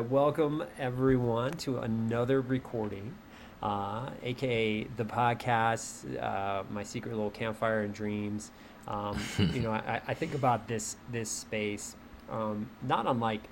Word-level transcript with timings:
I 0.00 0.02
welcome 0.02 0.64
everyone 0.78 1.52
to 1.58 1.80
another 1.80 2.40
recording, 2.40 3.14
uh, 3.62 4.08
aka 4.22 4.84
the 4.96 5.04
podcast, 5.04 6.18
uh, 6.18 6.62
my 6.70 6.82
secret 6.84 7.14
little 7.14 7.28
campfire 7.28 7.82
and 7.82 7.92
dreams. 7.92 8.50
Um, 8.88 9.20
you 9.52 9.60
know, 9.60 9.72
I, 9.72 10.00
I, 10.08 10.14
think 10.14 10.32
about 10.34 10.66
this 10.66 10.96
this 11.12 11.28
space, 11.28 11.96
um, 12.30 12.70
not 12.82 13.06
unlike 13.06 13.42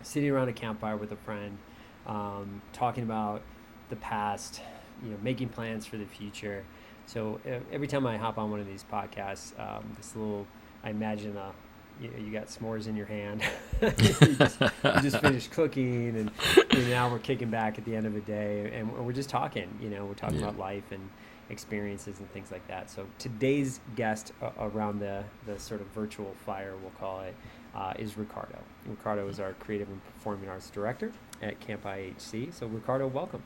sitting 0.00 0.30
around 0.30 0.48
a 0.48 0.54
campfire 0.54 0.96
with 0.96 1.12
a 1.12 1.16
friend, 1.16 1.58
um, 2.06 2.62
talking 2.72 3.02
about 3.02 3.42
the 3.90 3.96
past, 3.96 4.62
you 5.04 5.10
know, 5.10 5.18
making 5.22 5.50
plans 5.50 5.84
for 5.84 5.98
the 5.98 6.06
future. 6.06 6.64
So 7.04 7.38
uh, 7.46 7.58
every 7.70 7.86
time 7.86 8.06
I 8.06 8.16
hop 8.16 8.38
on 8.38 8.50
one 8.50 8.60
of 8.60 8.66
these 8.66 8.86
podcasts, 8.90 9.52
um, 9.60 9.92
this 9.98 10.16
little, 10.16 10.46
I 10.82 10.88
imagine 10.88 11.36
a 11.36 11.52
you, 12.00 12.10
you 12.18 12.32
got 12.32 12.46
s'mores 12.46 12.86
in 12.86 12.96
your 12.96 13.06
hand. 13.06 13.42
you, 13.82 13.90
just, 13.90 14.60
you, 14.60 15.00
just, 15.02 15.18
finished 15.18 15.50
cooking, 15.50 16.16
and, 16.16 16.30
and, 16.70 16.90
now 16.90 17.10
we're 17.10 17.18
kicking 17.18 17.50
back 17.50 17.78
at 17.78 17.84
the 17.84 17.94
end 17.94 18.06
of 18.06 18.14
the 18.14 18.20
day, 18.20 18.70
and 18.74 18.92
we're 18.92 19.12
just 19.12 19.30
talking. 19.30 19.68
You 19.80 19.90
know, 19.90 20.04
we're 20.04 20.14
talking 20.14 20.38
yeah. 20.38 20.48
about 20.48 20.58
life 20.58 20.92
and 20.92 21.08
experiences 21.50 22.18
and 22.20 22.32
things 22.32 22.50
like 22.50 22.66
that. 22.68 22.90
So 22.90 23.06
today's 23.18 23.80
guest 23.96 24.32
uh, 24.40 24.50
around 24.58 25.00
the 25.00 25.24
the 25.46 25.58
sort 25.58 25.80
of 25.80 25.88
virtual 25.88 26.34
fire, 26.46 26.74
we'll 26.80 26.92
call 26.92 27.20
it, 27.20 27.34
uh, 27.74 27.94
is 27.98 28.16
Ricardo. 28.16 28.58
Ricardo 28.86 29.28
is 29.28 29.40
our 29.40 29.52
creative 29.54 29.88
and 29.88 30.00
performing 30.14 30.48
arts 30.48 30.70
director 30.70 31.12
at 31.42 31.60
Camp 31.60 31.84
IHC. 31.84 32.54
So 32.54 32.66
Ricardo, 32.66 33.06
welcome. 33.06 33.42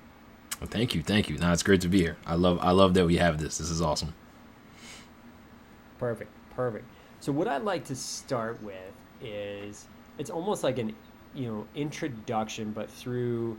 Well, 0.60 0.68
thank 0.70 0.94
you, 0.94 1.02
thank 1.02 1.28
you. 1.28 1.36
Now 1.38 1.52
it's 1.52 1.62
great 1.62 1.80
to 1.80 1.88
be 1.88 2.00
here. 2.00 2.16
I 2.26 2.34
love 2.34 2.58
I 2.60 2.70
love 2.70 2.94
that 2.94 3.06
we 3.06 3.16
have 3.16 3.40
this. 3.40 3.58
This 3.58 3.70
is 3.70 3.82
awesome. 3.82 4.14
Perfect, 5.98 6.30
perfect. 6.54 6.84
So 7.24 7.32
what 7.32 7.48
I'd 7.48 7.62
like 7.62 7.86
to 7.86 7.96
start 7.96 8.62
with 8.62 8.92
is 9.22 9.86
it's 10.18 10.28
almost 10.28 10.62
like 10.62 10.76
an 10.76 10.94
you 11.34 11.48
know 11.48 11.66
introduction, 11.74 12.70
but 12.72 12.90
through 12.90 13.58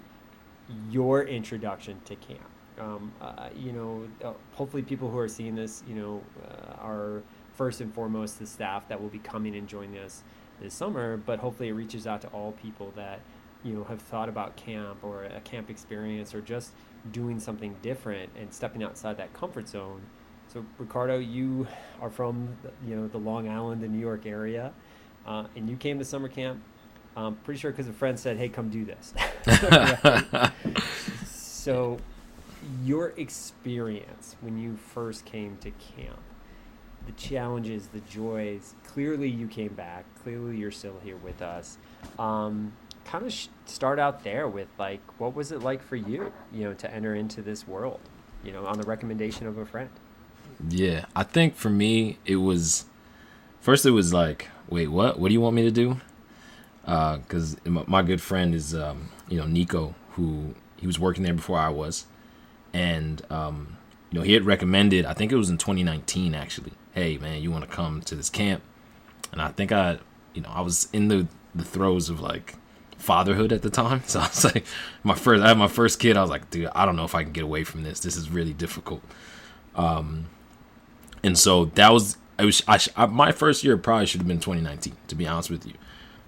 your 0.92 1.24
introduction 1.24 2.00
to 2.06 2.16
camp. 2.18 2.48
Um, 2.80 3.12
uh, 3.20 3.50
you 3.56 3.72
know, 3.72 4.08
uh, 4.24 4.34
hopefully 4.54 4.84
people 4.84 5.10
who 5.10 5.18
are 5.18 5.28
seeing 5.28 5.56
this, 5.56 5.82
you 5.88 5.96
know, 5.96 6.22
uh, 6.48 6.74
are 6.80 7.24
first 7.56 7.82
and 7.82 7.92
foremost 7.92 8.38
the 8.38 8.46
staff 8.46 8.88
that 8.88 9.02
will 9.02 9.10
be 9.10 9.18
coming 9.18 9.56
and 9.56 9.68
joining 9.68 9.98
us 9.98 10.22
this 10.62 10.76
summer. 10.76 11.18
But 11.18 11.40
hopefully 11.40 11.70
it 11.70 11.74
reaches 11.74 12.06
out 12.06 12.22
to 12.22 12.28
all 12.28 12.52
people 12.52 12.94
that 12.96 13.20
you 13.64 13.74
know 13.74 13.84
have 13.86 14.00
thought 14.00 14.30
about 14.30 14.56
camp 14.58 15.00
or 15.02 15.24
a 15.24 15.42
camp 15.42 15.72
experience 15.72 16.36
or 16.36 16.42
just 16.42 16.74
doing 17.12 17.40
something 17.40 17.76
different 17.82 18.30
and 18.40 18.54
stepping 18.54 18.84
outside 18.84 19.18
that 19.18 19.34
comfort 19.34 19.68
zone 19.68 20.02
so 20.56 20.66
Ricardo, 20.78 21.18
you 21.18 21.68
are 22.00 22.10
from 22.10 22.48
you 22.88 22.96
know 22.96 23.10
the 23.10 23.18
Long 23.18 23.50
Island 23.50 23.84
and 23.84 23.92
New 23.92 24.00
York 24.00 24.26
area, 24.26 24.72
uh, 25.28 25.48
and 25.58 25.70
you 25.70 25.76
came 25.76 26.00
to 26.00 26.06
summer 26.06 26.30
camp. 26.30 26.64
I'm 27.18 27.36
pretty 27.36 27.60
sure 27.60 27.72
because 27.72 27.90
a 27.90 27.94
friend 27.94 28.18
said, 28.18 28.38
"Hey, 28.38 28.48
come 28.48 28.70
do 28.70 28.86
this." 28.86 29.14
so, 31.30 31.98
your 32.86 33.10
experience 33.18 34.38
when 34.40 34.58
you 34.58 34.78
first 34.78 35.26
came 35.26 35.58
to 35.58 35.72
camp, 35.72 36.22
the 37.06 37.12
challenges, 37.12 37.88
the 37.88 38.00
joys. 38.10 38.76
Clearly, 38.88 39.28
you 39.28 39.50
came 39.50 39.74
back. 39.74 40.06
Clearly, 40.24 40.56
you're 40.56 40.72
still 40.72 41.02
here 41.04 41.18
with 41.18 41.42
us. 41.42 41.78
Um, 42.18 42.72
kind 43.04 43.26
of 43.26 43.34
sh- 43.34 43.48
start 43.66 44.00
out 44.00 44.24
there 44.24 44.48
with 44.48 44.70
like, 44.80 45.02
what 45.18 45.36
was 45.36 45.52
it 45.52 45.60
like 45.60 45.84
for 45.84 45.98
you? 45.98 46.32
You 46.54 46.64
know, 46.64 46.74
to 46.76 46.90
enter 46.94 47.14
into 47.14 47.42
this 47.42 47.68
world. 47.68 48.00
You 48.42 48.54
know, 48.54 48.66
on 48.66 48.80
the 48.80 48.88
recommendation 48.88 49.48
of 49.48 49.58
a 49.58 49.66
friend. 49.66 49.90
Yeah, 50.70 51.06
I 51.16 51.24
think 51.24 51.56
for 51.56 51.70
me 51.70 52.18
it 52.26 52.38
was 52.38 52.86
first 53.62 53.86
it 53.86 53.92
was 53.92 54.14
like, 54.14 54.50
wait, 54.70 54.88
what? 54.88 55.20
What 55.20 55.30
do 55.30 55.34
you 55.34 55.42
want 55.42 55.56
me 55.56 55.64
to 55.64 55.72
do? 55.72 56.00
Because 56.84 57.58
uh, 57.66 57.70
my 57.88 58.02
good 58.04 58.22
friend 58.22 58.54
is 58.54 58.76
um, 58.76 59.10
you 59.28 59.38
know 59.38 59.46
Nico, 59.46 59.96
who 60.12 60.54
he 60.78 60.88
was 60.88 61.00
working 61.00 61.24
there 61.24 61.34
before 61.34 61.58
I 61.60 61.70
was, 61.70 62.06
and 62.74 63.22
um, 63.30 63.78
you 64.12 64.20
know 64.20 64.26
he 64.26 64.34
had 64.34 64.46
recommended. 64.46 65.06
I 65.06 65.14
think 65.14 65.32
it 65.32 65.36
was 65.36 65.50
in 65.50 65.58
2019 65.58 66.36
actually. 66.36 66.74
Hey 66.94 67.18
man, 67.18 67.42
you 67.42 67.52
want 67.52 67.64
to 67.64 67.70
come 67.70 68.02
to 68.02 68.16
this 68.16 68.30
camp? 68.30 68.62
And 69.32 69.42
I 69.42 69.50
think 69.50 69.72
I, 69.72 69.98
you 70.34 70.42
know, 70.42 70.50
I 70.50 70.62
was 70.62 70.88
in 70.94 71.08
the 71.10 71.28
the 71.54 71.64
throes 71.64 72.10
of 72.10 72.20
like 72.22 72.56
fatherhood 72.98 73.52
at 73.52 73.62
the 73.62 73.70
time. 73.70 74.02
So 74.08 74.20
I 74.20 74.28
was 74.28 74.44
like, 74.46 74.66
my 75.04 75.16
first, 75.16 75.44
I 75.44 75.50
had 75.50 75.58
my 75.58 75.68
first 75.68 76.00
kid. 76.00 76.18
I 76.18 76.22
was 76.22 76.30
like, 76.30 76.50
dude, 76.50 76.70
I 76.74 76.86
don't 76.86 76.96
know 76.96 77.06
if 77.06 77.16
I 77.16 77.24
can 77.24 77.32
get 77.32 77.44
away 77.44 77.64
from 77.64 77.84
this. 77.84 78.00
This 78.00 78.16
is 78.16 78.30
really 78.30 78.54
difficult. 78.54 79.02
Um, 79.76 80.28
and 81.26 81.38
so 81.38 81.66
that 81.66 81.92
was 81.92 82.18
it 82.38 82.46
was 82.46 82.64
I, 82.68 82.80
I, 82.96 83.06
my 83.08 83.32
first 83.32 83.64
year 83.64 83.78
probably 83.78 84.06
should 84.06 84.22
have 84.22 84.28
been 84.28 84.40
2019 84.40 84.96
to 85.08 85.16
be 85.16 85.28
honest 85.28 85.50
with 85.50 85.66
you. 85.66 85.74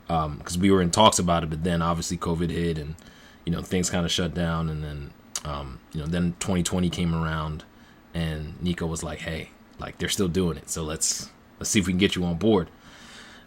Because 0.08 0.56
um, 0.56 0.62
we 0.62 0.72
were 0.72 0.82
in 0.82 0.90
talks 0.90 1.20
about 1.20 1.44
it 1.44 1.50
but 1.50 1.64
then 1.64 1.82
obviously 1.82 2.18
covid 2.18 2.50
hit 2.50 2.78
and 2.78 2.96
you 3.46 3.52
know 3.52 3.62
things 3.62 3.90
kind 3.90 4.06
of 4.06 4.12
shut 4.12 4.34
down 4.34 4.70
and 4.70 4.84
then 4.84 5.12
um, 5.46 5.80
you 5.94 6.00
know 6.00 6.08
then 6.08 6.36
2020 6.40 6.90
came 6.90 7.14
around 7.14 7.64
and 8.14 8.60
nico 8.62 8.86
was 8.86 9.04
like 9.04 9.20
hey 9.20 9.52
like 9.80 9.98
they're 9.98 10.10
still 10.10 10.28
doing 10.28 10.58
it 10.58 10.70
so 10.70 10.84
let's 10.84 11.30
let's 11.60 11.70
see 11.70 11.80
if 11.80 11.88
we 11.88 11.94
can 11.94 12.00
get 12.00 12.16
you 12.16 12.24
on 12.26 12.38
board. 12.38 12.70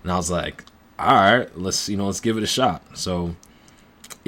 And 0.03 0.12
i 0.12 0.16
was 0.16 0.31
like 0.31 0.65
all 0.99 1.15
right 1.15 1.59
let's 1.59 1.89
you 1.89 1.97
know 1.97 2.06
let's 2.06 2.21
give 2.21 2.37
it 2.37 2.43
a 2.43 2.47
shot. 2.47 2.97
So 2.97 3.37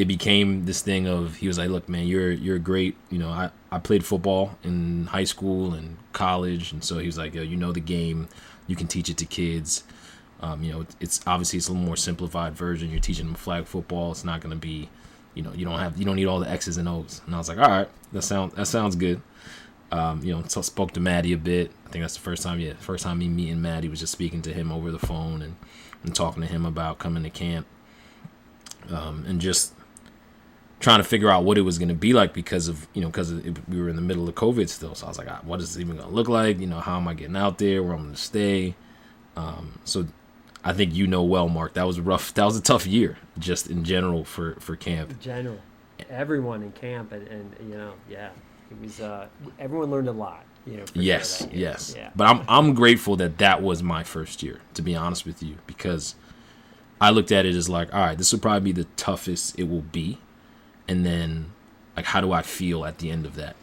it 0.02 0.06
became 0.06 0.64
this 0.64 0.82
thing 0.82 1.06
of 1.06 1.36
he 1.36 1.46
was 1.46 1.58
like, 1.58 1.70
look, 1.70 1.88
man, 1.88 2.08
you're 2.08 2.32
you're 2.32 2.58
great. 2.58 2.96
You 3.08 3.20
know, 3.20 3.28
I, 3.28 3.50
I 3.70 3.78
played 3.78 4.04
football 4.04 4.58
in 4.64 5.06
high 5.06 5.22
school 5.22 5.74
and 5.74 5.96
college, 6.12 6.72
and 6.72 6.82
so 6.82 6.98
he 6.98 7.06
was 7.06 7.16
like, 7.16 7.34
yo, 7.34 7.42
you 7.42 7.56
know 7.56 7.70
the 7.70 7.78
game, 7.78 8.28
you 8.66 8.74
can 8.74 8.88
teach 8.88 9.08
it 9.08 9.16
to 9.18 9.24
kids. 9.24 9.84
Um, 10.40 10.64
you 10.64 10.72
know, 10.72 10.86
it's 10.98 11.20
obviously 11.24 11.58
it's 11.58 11.68
a 11.68 11.72
little 11.72 11.86
more 11.86 11.96
simplified 11.96 12.54
version. 12.54 12.90
You're 12.90 12.98
teaching 12.98 13.26
them 13.26 13.36
flag 13.36 13.66
football. 13.66 14.10
It's 14.10 14.24
not 14.24 14.40
going 14.40 14.50
to 14.50 14.58
be, 14.58 14.88
you 15.34 15.42
know, 15.44 15.52
you 15.52 15.64
don't 15.64 15.78
have 15.78 15.96
you 15.96 16.04
don't 16.04 16.16
need 16.16 16.26
all 16.26 16.40
the 16.40 16.50
X's 16.50 16.78
and 16.78 16.88
O's. 16.88 17.20
And 17.24 17.36
I 17.36 17.38
was 17.38 17.48
like, 17.48 17.58
all 17.58 17.70
right, 17.70 17.88
that 18.12 18.22
sound 18.22 18.50
that 18.52 18.66
sounds 18.66 18.96
good. 18.96 19.22
Um, 19.92 20.20
you 20.24 20.34
know, 20.34 20.42
so 20.48 20.62
spoke 20.62 20.90
to 20.94 21.00
Maddie 21.00 21.32
a 21.32 21.38
bit. 21.38 21.70
I 21.86 21.90
think 21.90 22.02
that's 22.02 22.14
the 22.14 22.22
first 22.22 22.42
time. 22.42 22.58
Yeah, 22.58 22.72
first 22.80 23.04
time 23.04 23.18
me 23.18 23.28
meeting 23.28 23.62
Maddie 23.62 23.88
was 23.88 24.00
just 24.00 24.10
speaking 24.10 24.42
to 24.42 24.52
him 24.52 24.72
over 24.72 24.90
the 24.90 24.98
phone 24.98 25.42
and 25.42 25.54
and 26.02 26.12
talking 26.12 26.42
to 26.42 26.48
him 26.48 26.66
about 26.66 26.98
coming 26.98 27.22
to 27.22 27.30
camp. 27.30 27.68
Um, 28.90 29.24
and 29.28 29.40
just 29.40 29.74
trying 30.82 30.98
to 30.98 31.04
figure 31.04 31.30
out 31.30 31.44
what 31.44 31.56
it 31.56 31.62
was 31.62 31.78
going 31.78 31.88
to 31.88 31.94
be 31.94 32.12
like 32.12 32.34
because 32.34 32.68
of 32.68 32.86
you 32.92 33.00
know 33.00 33.08
because 33.08 33.32
we 33.32 33.80
were 33.80 33.88
in 33.88 33.96
the 33.96 34.02
middle 34.02 34.28
of 34.28 34.34
COVID 34.34 34.68
still. 34.68 34.94
So 34.94 35.06
I 35.06 35.08
was 35.08 35.18
like, 35.18 35.28
ah, 35.30 35.40
what 35.44 35.60
is 35.60 35.76
it 35.76 35.80
even 35.80 35.96
going 35.96 36.08
to 36.08 36.14
look 36.14 36.28
like? 36.28 36.60
You 36.60 36.66
know, 36.66 36.80
how 36.80 36.96
am 36.96 37.08
I 37.08 37.14
getting 37.14 37.36
out 37.36 37.58
there? 37.58 37.82
Where 37.82 37.94
I'm 37.94 38.02
going 38.02 38.14
to 38.14 38.20
stay? 38.20 38.74
Um, 39.36 39.78
so 39.84 40.06
I 40.62 40.72
think 40.74 40.94
you 40.94 41.06
know 41.06 41.22
well, 41.22 41.48
Mark. 41.48 41.74
That 41.74 41.86
was 41.86 41.98
a 41.98 42.02
rough. 42.02 42.34
That 42.34 42.44
was 42.44 42.58
a 42.58 42.62
tough 42.62 42.86
year, 42.86 43.16
just 43.38 43.70
in 43.70 43.84
general 43.84 44.24
for 44.24 44.56
for 44.56 44.76
camp. 44.76 45.10
In 45.10 45.20
general, 45.20 45.58
everyone 46.10 46.62
in 46.62 46.72
camp, 46.72 47.12
and, 47.12 47.26
and 47.28 47.56
you 47.60 47.76
know, 47.76 47.94
yeah, 48.10 48.30
it 48.70 48.80
was. 48.80 49.00
Uh, 49.00 49.28
everyone 49.58 49.90
learned 49.90 50.08
a 50.08 50.12
lot. 50.12 50.44
You 50.66 50.78
know, 50.78 50.84
yes, 50.94 51.38
sure 51.38 51.48
yes. 51.52 51.94
Yeah. 51.96 52.10
But 52.14 52.26
I'm 52.26 52.44
I'm 52.48 52.74
grateful 52.74 53.16
that 53.16 53.38
that 53.38 53.62
was 53.62 53.82
my 53.82 54.02
first 54.02 54.42
year. 54.42 54.60
To 54.74 54.82
be 54.82 54.96
honest 54.96 55.24
with 55.24 55.42
you, 55.42 55.58
because 55.66 56.16
I 57.00 57.10
looked 57.10 57.32
at 57.32 57.46
it 57.46 57.54
as 57.54 57.68
like, 57.68 57.94
all 57.94 58.00
right, 58.00 58.18
this 58.18 58.32
will 58.32 58.40
probably 58.40 58.72
be 58.72 58.82
the 58.82 58.88
toughest 58.96 59.58
it 59.58 59.68
will 59.68 59.80
be 59.80 60.18
and 60.88 61.04
then 61.04 61.52
like 61.96 62.06
how 62.06 62.20
do 62.20 62.32
I 62.32 62.42
feel 62.42 62.84
at 62.84 62.98
the 62.98 63.10
end 63.10 63.26
of 63.26 63.36
that? 63.36 63.56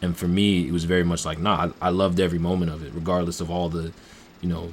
And 0.00 0.16
for 0.16 0.28
me, 0.28 0.66
it 0.66 0.72
was 0.72 0.84
very 0.84 1.02
much 1.02 1.24
like, 1.24 1.38
nah, 1.38 1.70
I, 1.80 1.88
I 1.88 1.90
loved 1.90 2.20
every 2.20 2.38
moment 2.38 2.70
of 2.70 2.84
it, 2.84 2.92
regardless 2.94 3.40
of 3.40 3.50
all 3.50 3.68
the, 3.68 3.92
you 4.40 4.48
know, 4.48 4.72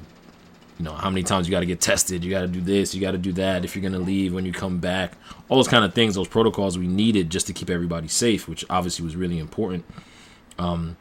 you 0.78 0.84
know 0.84 0.92
how 0.92 1.08
many 1.08 1.22
times 1.22 1.48
you 1.48 1.50
got 1.50 1.60
to 1.60 1.66
get 1.66 1.80
tested, 1.80 2.22
you 2.22 2.30
got 2.30 2.42
to 2.42 2.48
do 2.48 2.60
this, 2.60 2.94
you 2.94 3.00
got 3.00 3.12
to 3.12 3.18
do 3.18 3.32
that. 3.32 3.64
If 3.64 3.74
you're 3.74 3.82
gonna 3.82 4.02
leave, 4.02 4.34
when 4.34 4.44
you 4.44 4.52
come 4.52 4.78
back, 4.78 5.12
all 5.48 5.56
those 5.56 5.68
kind 5.68 5.84
of 5.84 5.94
things, 5.94 6.14
those 6.14 6.28
protocols 6.28 6.78
we 6.78 6.86
needed 6.86 7.30
just 7.30 7.46
to 7.46 7.54
keep 7.54 7.70
everybody 7.70 8.08
safe, 8.08 8.46
which 8.46 8.64
obviously 8.68 9.04
was 9.04 9.16
really 9.16 9.38
important. 9.38 9.84
Um, 10.58 10.96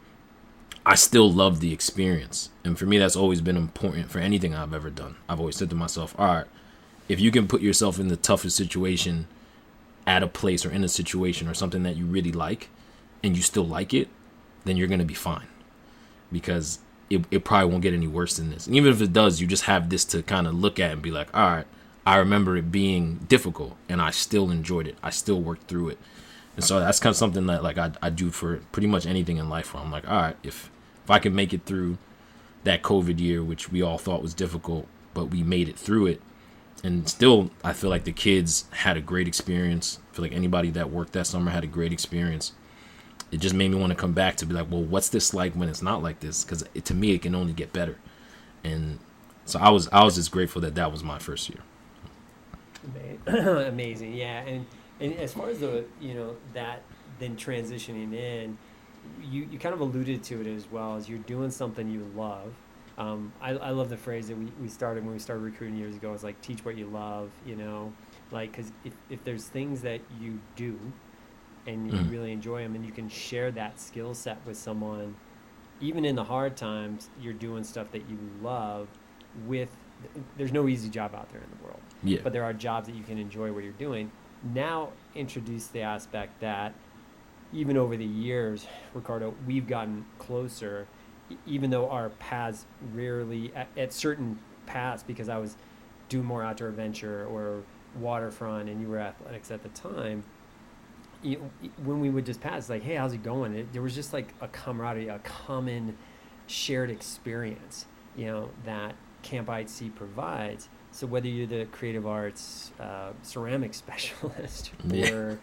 I 0.85 0.95
still 0.95 1.29
love 1.31 1.59
the 1.59 1.73
experience, 1.73 2.51
and 2.63 2.79
for 2.79 2.85
me, 2.85 2.97
that's 2.97 3.15
always 3.15 3.41
been 3.41 3.57
important 3.57 4.11
for 4.11 4.19
anything 4.19 4.55
I've 4.55 4.73
ever 4.73 4.89
done. 4.89 5.15
I've 5.27 5.39
always 5.39 5.57
said 5.57 5.69
to 5.71 5.75
myself, 5.75 6.15
all 6.17 6.27
right, 6.27 6.45
if 7.09 7.19
you 7.19 7.31
can 7.31 7.47
put 7.47 7.61
yourself 7.61 7.99
in 7.99 8.07
the 8.07 8.15
toughest 8.15 8.55
situation 8.55 9.27
at 10.07 10.23
a 10.23 10.27
place 10.27 10.65
or 10.65 10.71
in 10.71 10.83
a 10.83 10.87
situation 10.87 11.47
or 11.47 11.53
something 11.53 11.83
that 11.83 11.95
you 11.95 12.05
really 12.05 12.31
like 12.31 12.69
and 13.23 13.35
you 13.35 13.41
still 13.41 13.65
like 13.65 13.93
it, 13.93 14.07
then 14.65 14.77
you're 14.77 14.87
going 14.87 14.99
to 14.99 15.05
be 15.05 15.13
fine. 15.13 15.47
Because 16.31 16.79
it, 17.09 17.25
it 17.31 17.43
probably 17.43 17.71
won't 17.71 17.83
get 17.83 17.93
any 17.93 18.07
worse 18.07 18.37
than 18.37 18.49
this. 18.49 18.67
And 18.67 18.75
even 18.75 18.91
if 18.91 19.01
it 19.01 19.13
does, 19.13 19.39
you 19.39 19.47
just 19.47 19.63
have 19.63 19.89
this 19.89 20.05
to 20.05 20.23
kind 20.23 20.47
of 20.47 20.53
look 20.53 20.79
at 20.79 20.91
and 20.91 21.01
be 21.01 21.11
like, 21.11 21.35
all 21.35 21.49
right, 21.49 21.65
I 22.05 22.17
remember 22.17 22.55
it 22.55 22.71
being 22.71 23.25
difficult 23.27 23.75
and 23.89 24.01
I 24.01 24.11
still 24.11 24.51
enjoyed 24.51 24.87
it. 24.87 24.97
I 25.01 25.09
still 25.09 25.41
worked 25.41 25.67
through 25.67 25.89
it. 25.89 25.97
And 26.55 26.63
so 26.63 26.79
that's 26.79 26.99
kind 26.99 27.11
of 27.11 27.17
something 27.17 27.47
that 27.47 27.63
like 27.63 27.77
I, 27.77 27.91
I 28.01 28.09
do 28.09 28.29
for 28.31 28.57
pretty 28.71 28.87
much 28.87 29.05
anything 29.05 29.37
in 29.37 29.49
life 29.49 29.73
where 29.73 29.83
I'm 29.83 29.91
like, 29.91 30.07
all 30.07 30.21
right, 30.21 30.37
if 30.43 30.69
if 31.03 31.11
I 31.11 31.19
can 31.19 31.35
make 31.35 31.53
it 31.53 31.65
through 31.65 31.97
that 32.63 32.81
COVID 32.81 33.19
year, 33.19 33.43
which 33.43 33.71
we 33.71 33.81
all 33.81 33.97
thought 33.97 34.23
was 34.23 34.33
difficult, 34.33 34.87
but 35.13 35.25
we 35.25 35.43
made 35.43 35.69
it 35.69 35.77
through 35.77 36.07
it, 36.07 36.21
and 36.85 37.09
still 37.09 37.49
I 37.63 37.73
feel 37.73 37.89
like 37.89 38.03
the 38.03 38.11
kids 38.11 38.65
had 38.71 38.95
a 38.95 39.01
great 39.01 39.27
experience. 39.27 39.99
I 40.11 40.15
feel 40.15 40.23
like 40.23 40.33
anybody 40.33 40.69
that 40.71 40.91
worked 40.91 41.13
that 41.13 41.25
summer 41.25 41.49
had 41.49 41.63
a 41.63 41.67
great 41.67 41.91
experience. 41.91 42.53
It 43.31 43.37
just 43.37 43.55
made 43.55 43.71
me 43.71 43.77
want 43.77 43.89
to 43.89 43.95
come 43.95 44.13
back 44.13 44.35
to 44.37 44.45
be 44.45 44.53
like, 44.53 44.69
well, 44.69 44.83
what's 44.83 45.09
this 45.09 45.33
like 45.33 45.53
when 45.53 45.67
it's 45.67 45.81
not 45.81 46.03
like 46.03 46.19
this? 46.19 46.43
Because 46.43 46.63
to 46.83 46.93
me, 46.93 47.13
it 47.13 47.23
can 47.23 47.33
only 47.33 47.53
get 47.53 47.73
better. 47.73 47.97
And 48.63 48.99
so 49.45 49.59
I 49.59 49.69
was 49.69 49.89
I 49.91 50.03
was 50.03 50.13
just 50.13 50.31
grateful 50.31 50.61
that 50.61 50.75
that 50.75 50.91
was 50.91 51.03
my 51.03 51.17
first 51.17 51.49
year. 51.49 51.61
Amazing, 53.67 54.13
yeah, 54.13 54.41
and 54.41 54.67
and 54.99 55.13
as 55.13 55.33
far 55.33 55.49
as 55.49 55.61
the 55.61 55.85
you 55.99 56.13
know 56.13 56.35
that 56.53 56.83
then 57.17 57.35
transitioning 57.35 58.13
in, 58.13 58.59
you 59.23 59.47
you 59.51 59.57
kind 59.57 59.73
of 59.73 59.81
alluded 59.81 60.21
to 60.25 60.41
it 60.41 60.47
as 60.47 60.69
well 60.71 60.95
as 60.95 61.09
you're 61.09 61.17
doing 61.19 61.49
something 61.49 61.89
you 61.89 62.07
love. 62.15 62.53
Um, 62.97 63.33
I, 63.41 63.51
I 63.51 63.69
love 63.71 63.89
the 63.89 63.97
phrase 63.97 64.29
that 64.29 64.37
we, 64.37 64.45
we 64.61 64.69
started 64.69 65.03
when 65.03 65.13
we 65.13 65.19
started 65.19 65.41
recruiting 65.41 65.77
years 65.77 65.95
ago. 65.95 66.13
It's 66.13 66.23
like 66.23 66.39
teach 66.41 66.63
what 66.63 66.77
you 66.77 66.87
love, 66.87 67.29
you 67.45 67.55
know, 67.55 67.91
like 68.31 68.51
because 68.51 68.71
if, 68.83 68.93
if 69.09 69.23
there's 69.23 69.45
things 69.45 69.81
that 69.81 70.01
you 70.19 70.39
do 70.55 70.79
and 71.67 71.91
you 71.91 71.97
mm. 71.97 72.11
really 72.11 72.31
enjoy 72.31 72.61
them 72.63 72.75
and 72.75 72.85
you 72.85 72.91
can 72.91 73.09
share 73.09 73.51
that 73.51 73.79
skill 73.79 74.13
set 74.13 74.37
with 74.45 74.57
someone 74.57 75.15
even 75.81 76.05
in 76.05 76.15
the 76.15 76.23
hard 76.23 76.55
times 76.55 77.09
you're 77.21 77.33
doing 77.33 77.63
stuff 77.63 77.91
that 77.91 78.09
you 78.09 78.17
love 78.41 78.87
with 79.45 79.69
there's 80.37 80.51
no 80.51 80.67
easy 80.67 80.89
job 80.89 81.13
out 81.15 81.29
there 81.31 81.41
in 81.41 81.49
the 81.57 81.63
world 81.63 81.81
yeah. 82.03 82.19
but 82.23 82.33
there 82.33 82.43
are 82.43 82.53
jobs 82.53 82.87
that 82.87 82.95
you 82.95 83.03
can 83.03 83.17
enjoy 83.17 83.51
what 83.51 83.63
you're 83.63 83.73
doing 83.73 84.11
now 84.53 84.89
introduce 85.15 85.67
the 85.67 85.81
aspect 85.81 86.39
that 86.39 86.73
even 87.53 87.77
over 87.77 87.97
the 87.97 88.05
years 88.05 88.67
ricardo 88.93 89.33
we've 89.45 89.67
gotten 89.67 90.05
closer 90.19 90.87
even 91.45 91.69
though 91.69 91.89
our 91.89 92.09
paths 92.09 92.65
rarely 92.93 93.51
at, 93.55 93.67
at 93.77 93.93
certain 93.93 94.37
paths 94.65 95.03
because 95.03 95.29
i 95.29 95.37
was 95.37 95.55
doing 96.09 96.25
more 96.25 96.43
outdoor 96.43 96.69
adventure 96.69 97.25
or 97.27 97.63
waterfront 97.99 98.69
and 98.69 98.81
you 98.81 98.87
were 98.87 98.99
athletics 98.99 99.51
at 99.51 99.63
the 99.63 99.69
time 99.69 100.23
you, 101.23 101.49
when 101.83 101.99
we 101.99 102.09
would 102.09 102.25
just 102.25 102.41
pass 102.41 102.69
like 102.69 102.83
hey 102.83 102.95
how's 102.95 103.13
it 103.13 103.23
going 103.23 103.53
it, 103.55 103.71
there 103.73 103.81
was 103.81 103.95
just 103.95 104.13
like 104.13 104.33
a 104.41 104.47
camaraderie 104.49 105.07
a 105.07 105.19
common 105.19 105.97
shared 106.47 106.89
experience 106.89 107.85
you 108.15 108.25
know 108.25 108.49
that 108.65 108.95
Camp 109.25 109.47
IHC 109.47 109.95
provides. 109.95 110.69
So 110.91 111.07
whether 111.07 111.27
you're 111.27 111.47
the 111.47 111.65
creative 111.71 112.05
arts 112.05 112.71
uh, 112.79 113.11
ceramic 113.23 113.73
specialist 113.83 114.71
or 114.91 114.95
yeah. 114.95 115.35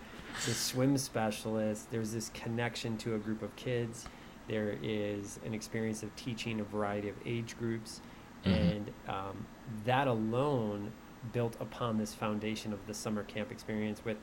the 0.47 0.55
swim 0.55 0.97
specialist, 0.97 1.91
there's 1.91 2.13
this 2.13 2.31
connection 2.33 2.97
to 2.99 3.17
a 3.17 3.19
group 3.19 3.43
of 3.43 3.55
kids. 3.57 4.07
There 4.53 4.77
is 4.83 5.41
an 5.47 5.55
experience 5.55 6.03
of 6.03 6.15
teaching 6.15 6.61
a 6.61 6.65
variety 6.65 7.09
of 7.09 7.15
age 7.25 7.57
groups, 7.59 8.03
mm-hmm. 8.45 8.53
and 8.53 8.91
um, 9.09 9.47
that 9.87 10.07
alone 10.07 10.93
built 11.33 11.57
upon 11.59 11.97
this 11.97 12.13
foundation 12.13 12.75
of 12.75 12.87
the 12.87 12.93
summer 12.93 13.23
camp 13.23 13.51
experience 13.51 14.05
with 14.05 14.19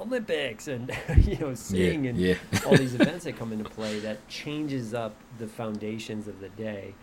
Olympics 0.00 0.66
and 0.66 0.90
you 1.22 1.36
know 1.38 1.54
sing 1.54 2.02
yeah, 2.02 2.10
and 2.10 2.18
yeah. 2.18 2.34
all 2.66 2.76
these 2.76 2.94
events 3.00 3.24
that 3.24 3.36
come 3.36 3.52
into 3.52 3.70
play 3.70 4.00
that 4.00 4.26
changes 4.26 4.92
up 4.94 5.14
the 5.38 5.46
foundations 5.46 6.26
of 6.26 6.40
the 6.40 6.48
day. 6.48 6.96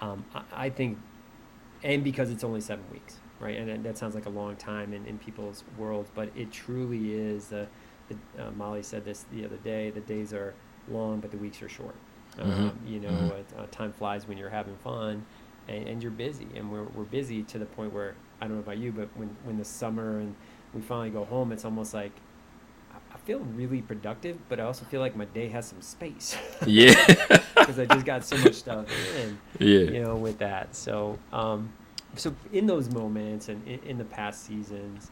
Um, 0.00 0.24
I, 0.32 0.42
I, 0.52 0.70
think 0.70 0.98
and 1.82 2.04
because 2.04 2.30
it's 2.30 2.44
only 2.44 2.60
seven 2.60 2.84
weeks, 2.92 3.16
right? 3.40 3.58
And 3.58 3.84
that 3.84 3.98
sounds 3.98 4.14
like 4.14 4.26
a 4.26 4.30
long 4.30 4.54
time 4.54 4.92
in, 4.92 5.04
in 5.04 5.18
people's 5.18 5.64
worlds, 5.76 6.12
but 6.14 6.30
it 6.36 6.52
truly 6.52 7.12
is. 7.12 7.52
Uh, 7.52 7.66
the, 8.08 8.14
uh, 8.40 8.52
Molly 8.52 8.84
said 8.84 9.04
this 9.04 9.24
the 9.32 9.44
other 9.44 9.56
day: 9.56 9.90
the 9.90 10.00
days 10.00 10.32
are 10.32 10.54
long, 10.90 11.20
but 11.20 11.30
the 11.30 11.36
weeks 11.38 11.62
are 11.62 11.68
short. 11.68 11.94
Mm-hmm. 12.36 12.50
Um, 12.50 12.78
you 12.86 13.00
know, 13.00 13.08
mm-hmm. 13.08 13.60
uh, 13.60 13.66
time 13.70 13.92
flies 13.92 14.28
when 14.28 14.38
you're 14.38 14.50
having 14.50 14.76
fun, 14.76 15.24
and, 15.66 15.88
and, 15.88 16.02
you're 16.02 16.12
busy, 16.12 16.46
and 16.54 16.70
we're 16.70 16.84
we're 16.84 17.04
busy 17.04 17.42
to 17.44 17.58
the 17.58 17.66
point 17.66 17.92
where 17.92 18.14
I 18.40 18.46
don't 18.46 18.56
know 18.56 18.62
about 18.62 18.78
you, 18.78 18.92
but 18.92 19.08
when 19.16 19.34
when 19.44 19.58
the 19.58 19.64
summer 19.64 20.20
and 20.20 20.34
we 20.74 20.80
finally 20.80 21.10
go 21.10 21.24
home, 21.24 21.52
it's 21.52 21.64
almost 21.64 21.94
like 21.94 22.12
I 23.12 23.16
feel 23.24 23.40
really 23.40 23.82
productive, 23.82 24.38
but 24.48 24.60
I 24.60 24.64
also 24.64 24.84
feel 24.84 25.00
like 25.00 25.16
my 25.16 25.24
day 25.26 25.48
has 25.48 25.66
some 25.66 25.82
space. 25.82 26.36
Yeah. 26.66 26.94
Because 27.58 27.80
I 27.80 27.84
just 27.86 28.06
got 28.06 28.24
so 28.24 28.38
much 28.38 28.54
stuff 28.54 28.86
in. 29.16 29.38
Yeah. 29.58 29.80
You 29.80 30.02
know, 30.04 30.16
with 30.16 30.38
that. 30.38 30.74
So, 30.74 31.18
um, 31.34 31.70
so 32.14 32.34
in 32.50 32.66
those 32.66 32.88
moments 32.88 33.50
and 33.50 33.66
in, 33.68 33.78
in 33.80 33.98
the 33.98 34.06
past 34.06 34.46
seasons, 34.46 35.10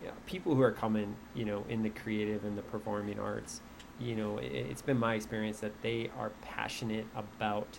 you 0.00 0.06
know, 0.06 0.12
people 0.26 0.54
who 0.54 0.62
are 0.62 0.70
coming, 0.70 1.16
you 1.34 1.44
know, 1.44 1.64
in 1.68 1.82
the 1.82 1.90
creative 1.90 2.44
and 2.44 2.56
the 2.56 2.62
performing 2.62 3.18
arts, 3.18 3.60
you 4.00 4.14
know, 4.14 4.38
it, 4.38 4.66
has 4.66 4.82
been 4.82 4.98
my 4.98 5.14
experience 5.14 5.60
that 5.60 5.72
they 5.82 6.10
are 6.18 6.30
passionate 6.42 7.06
about 7.16 7.78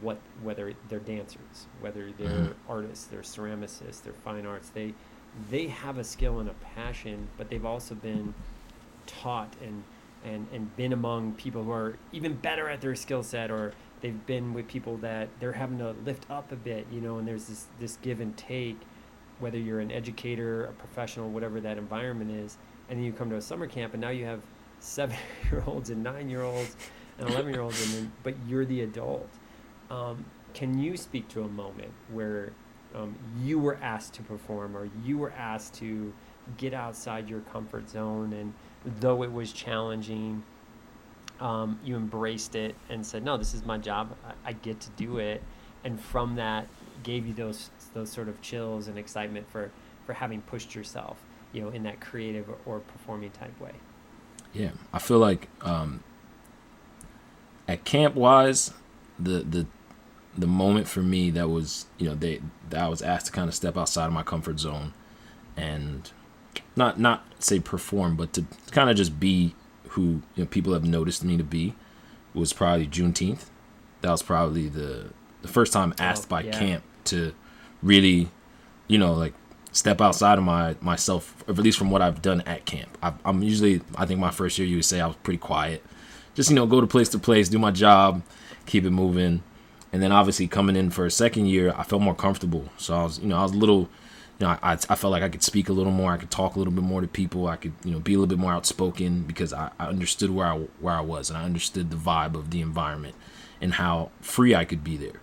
what, 0.00 0.18
whether 0.42 0.72
they're 0.88 0.98
dancers, 0.98 1.66
whether 1.80 2.12
they're 2.12 2.28
mm-hmm. 2.28 2.70
artists, 2.70 3.06
they're 3.06 3.20
ceramicists, 3.20 4.02
they're 4.02 4.12
fine 4.12 4.46
arts, 4.46 4.70
they, 4.70 4.94
they 5.50 5.66
have 5.66 5.98
a 5.98 6.04
skill 6.04 6.40
and 6.40 6.48
a 6.48 6.54
passion, 6.74 7.28
but 7.36 7.48
they've 7.48 7.64
also 7.64 7.94
been 7.94 8.34
taught 9.06 9.54
and 9.62 9.82
and 10.24 10.46
and 10.52 10.76
been 10.76 10.92
among 10.92 11.32
people 11.34 11.64
who 11.64 11.70
are 11.70 11.96
even 12.12 12.34
better 12.34 12.68
at 12.68 12.80
their 12.80 12.94
skill 12.94 13.22
set 13.22 13.50
or 13.50 13.72
they've 14.00 14.26
been 14.26 14.52
with 14.52 14.66
people 14.68 14.96
that 14.98 15.28
they're 15.40 15.52
having 15.52 15.78
to 15.78 15.94
lift 16.04 16.28
up 16.30 16.50
a 16.52 16.56
bit 16.56 16.86
you 16.90 17.00
know 17.00 17.18
and 17.18 17.26
there's 17.26 17.44
this 17.44 17.66
this 17.78 17.98
give 18.02 18.20
and 18.20 18.36
take 18.36 18.76
whether 19.38 19.58
you're 19.58 19.80
an 19.80 19.90
educator 19.90 20.64
a 20.64 20.72
professional 20.72 21.30
whatever 21.30 21.60
that 21.60 21.78
environment 21.78 22.30
is 22.30 22.58
and 22.88 22.98
then 22.98 23.04
you 23.04 23.12
come 23.12 23.30
to 23.30 23.36
a 23.36 23.40
summer 23.40 23.66
camp 23.66 23.94
and 23.94 24.00
now 24.00 24.10
you 24.10 24.24
have 24.24 24.40
seven 24.80 25.16
year 25.50 25.62
olds 25.66 25.90
and 25.90 26.02
nine 26.02 26.28
year 26.28 26.42
olds 26.42 26.76
and 27.18 27.28
11 27.30 27.52
year 27.52 27.62
olds 27.62 28.02
but 28.22 28.34
you're 28.46 28.64
the 28.64 28.82
adult 28.82 29.28
um, 29.90 30.24
can 30.54 30.78
you 30.78 30.96
speak 30.96 31.28
to 31.28 31.42
a 31.42 31.48
moment 31.48 31.90
where 32.12 32.52
um, 32.94 33.14
you 33.42 33.58
were 33.58 33.78
asked 33.82 34.14
to 34.14 34.22
perform 34.22 34.76
or 34.76 34.88
you 35.04 35.18
were 35.18 35.32
asked 35.32 35.74
to 35.74 36.12
get 36.56 36.72
outside 36.72 37.28
your 37.28 37.40
comfort 37.40 37.88
zone 37.88 38.32
and 38.32 38.52
though 39.00 39.22
it 39.22 39.32
was 39.32 39.52
challenging, 39.52 40.42
um, 41.40 41.78
you 41.84 41.96
embraced 41.96 42.54
it 42.54 42.74
and 42.88 43.04
said, 43.04 43.24
"No, 43.24 43.36
this 43.36 43.54
is 43.54 43.64
my 43.64 43.78
job. 43.78 44.16
I, 44.24 44.50
I, 44.50 44.52
get 44.54 44.80
to 44.80 44.90
do 44.90 45.18
it." 45.18 45.42
And 45.84 46.00
from 46.00 46.34
that, 46.36 46.66
gave 47.02 47.26
you 47.26 47.34
those 47.34 47.70
those 47.94 48.10
sort 48.10 48.28
of 48.28 48.40
chills 48.40 48.88
and 48.88 48.98
excitement 48.98 49.48
for 49.50 49.70
for 50.06 50.14
having 50.14 50.42
pushed 50.42 50.74
yourself, 50.74 51.18
you 51.52 51.62
know, 51.62 51.68
in 51.68 51.82
that 51.84 52.00
creative 52.00 52.48
or, 52.48 52.56
or 52.66 52.80
performing 52.80 53.30
type 53.30 53.58
way. 53.60 53.72
Yeah, 54.52 54.70
I 54.92 54.98
feel 54.98 55.18
like 55.18 55.48
um, 55.62 56.02
at 57.66 57.84
camp 57.84 58.14
wise, 58.14 58.72
the 59.18 59.40
the 59.40 59.66
the 60.36 60.46
moment 60.46 60.86
for 60.86 61.02
me 61.02 61.30
that 61.30 61.48
was 61.48 61.86
you 61.98 62.08
know 62.08 62.14
they 62.14 62.40
that 62.70 62.80
I 62.80 62.88
was 62.88 63.02
asked 63.02 63.26
to 63.26 63.32
kind 63.32 63.48
of 63.48 63.54
step 63.54 63.76
outside 63.76 64.06
of 64.06 64.12
my 64.12 64.22
comfort 64.22 64.60
zone 64.60 64.94
and 65.56 66.10
not 66.76 66.98
not 66.98 67.24
say 67.38 67.60
perform, 67.60 68.16
but 68.16 68.32
to 68.34 68.44
kind 68.70 68.88
of 68.88 68.96
just 68.96 69.20
be 69.20 69.54
who 69.90 70.22
you 70.34 70.44
know, 70.44 70.46
people 70.46 70.72
have 70.72 70.84
noticed 70.84 71.24
me 71.24 71.36
to 71.36 71.44
be 71.44 71.74
was 72.34 72.52
probably 72.52 72.86
Juneteenth. 72.86 73.46
That 74.00 74.10
was 74.10 74.22
probably 74.22 74.68
the 74.68 75.10
the 75.42 75.48
first 75.48 75.72
time 75.72 75.94
asked 75.98 76.26
oh, 76.26 76.30
by 76.30 76.42
yeah. 76.42 76.58
camp 76.58 76.84
to 77.04 77.34
really, 77.82 78.30
you 78.86 78.98
know, 78.98 79.12
like 79.14 79.34
step 79.72 80.00
outside 80.00 80.38
of 80.38 80.44
my 80.44 80.76
myself, 80.80 81.44
at 81.48 81.56
least 81.58 81.78
from 81.78 81.90
what 81.90 82.02
I've 82.02 82.22
done 82.22 82.40
at 82.42 82.64
camp. 82.64 82.96
I, 83.02 83.12
am 83.24 83.42
usually, 83.42 83.82
I 83.96 84.06
think 84.06 84.20
my 84.20 84.30
first 84.30 84.58
year, 84.58 84.66
you 84.66 84.76
would 84.76 84.84
say 84.84 85.00
I 85.00 85.06
was 85.06 85.16
pretty 85.16 85.38
quiet, 85.38 85.84
just 86.34 86.50
you 86.50 86.56
know, 86.56 86.66
go 86.66 86.80
to 86.80 86.86
place 86.86 87.08
to 87.10 87.18
place, 87.18 87.48
do 87.48 87.58
my 87.58 87.70
job, 87.70 88.22
keep 88.66 88.84
it 88.84 88.90
moving, 88.90 89.42
and 89.92 90.02
then 90.02 90.12
obviously 90.12 90.46
coming 90.48 90.76
in 90.76 90.90
for 90.90 91.06
a 91.06 91.10
second 91.10 91.46
year, 91.46 91.74
I 91.76 91.82
felt 91.82 92.02
more 92.02 92.14
comfortable. 92.14 92.68
So 92.76 92.94
I 92.94 93.02
was, 93.02 93.18
you 93.18 93.28
know, 93.28 93.36
I 93.36 93.42
was 93.42 93.52
a 93.52 93.58
little 93.58 93.88
you 94.38 94.46
know, 94.46 94.56
I, 94.62 94.72
I 94.72 94.94
felt 94.94 95.10
like 95.10 95.22
I 95.22 95.28
could 95.28 95.42
speak 95.42 95.68
a 95.68 95.72
little 95.72 95.90
more. 95.92 96.12
I 96.12 96.16
could 96.16 96.30
talk 96.30 96.54
a 96.54 96.58
little 96.58 96.72
bit 96.72 96.84
more 96.84 97.00
to 97.00 97.08
people. 97.08 97.48
I 97.48 97.56
could, 97.56 97.72
you 97.84 97.90
know, 97.90 97.98
be 97.98 98.14
a 98.14 98.18
little 98.18 98.28
bit 98.28 98.38
more 98.38 98.52
outspoken 98.52 99.22
because 99.22 99.52
I, 99.52 99.70
I 99.80 99.86
understood 99.86 100.30
where 100.30 100.46
I 100.46 100.58
where 100.80 100.94
I 100.94 101.00
was 101.00 101.28
and 101.28 101.36
I 101.36 101.44
understood 101.44 101.90
the 101.90 101.96
vibe 101.96 102.34
of 102.34 102.50
the 102.50 102.60
environment 102.60 103.16
and 103.60 103.74
how 103.74 104.10
free 104.20 104.54
I 104.54 104.64
could 104.64 104.84
be 104.84 104.96
there. 104.96 105.20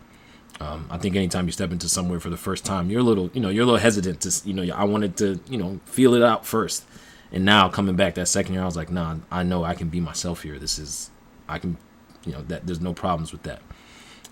Um, 0.62 0.88
I 0.90 0.98
think 0.98 1.16
anytime 1.16 1.46
you 1.48 1.52
step 1.52 1.72
into 1.72 1.90
somewhere 1.90 2.20
for 2.20 2.30
the 2.30 2.38
first 2.38 2.66
time, 2.66 2.90
you're 2.90 3.02
a 3.02 3.04
little, 3.04 3.30
you 3.34 3.42
know, 3.42 3.50
you're 3.50 3.64
a 3.64 3.66
little 3.66 3.80
hesitant 3.80 4.22
to, 4.22 4.48
you 4.48 4.54
know, 4.54 4.74
I 4.74 4.86
wanted 4.86 5.18
to, 5.18 5.40
you 5.50 5.58
know, 5.58 5.80
feel 5.86 6.14
it 6.14 6.24
out 6.24 6.46
first. 6.46 6.86
And 7.32 7.44
now 7.44 7.68
coming 7.68 7.96
back 7.96 8.16
that 8.16 8.28
second 8.28 8.54
year, 8.54 8.64
I 8.64 8.66
was 8.66 8.78
like, 8.78 8.90
nah, 8.90 9.18
I 9.30 9.44
know 9.44 9.66
I 9.66 9.74
can 9.74 9.90
be 9.90 10.00
myself 10.00 10.44
here. 10.44 10.58
This 10.58 10.80
is, 10.80 11.10
I 11.50 11.60
can, 11.60 11.78
you 12.26 12.32
know, 12.32 12.42
that 12.44 12.66
there's 12.66 12.80
no 12.80 12.94
problems 12.94 13.34
with 13.34 13.44
that. 13.44 13.62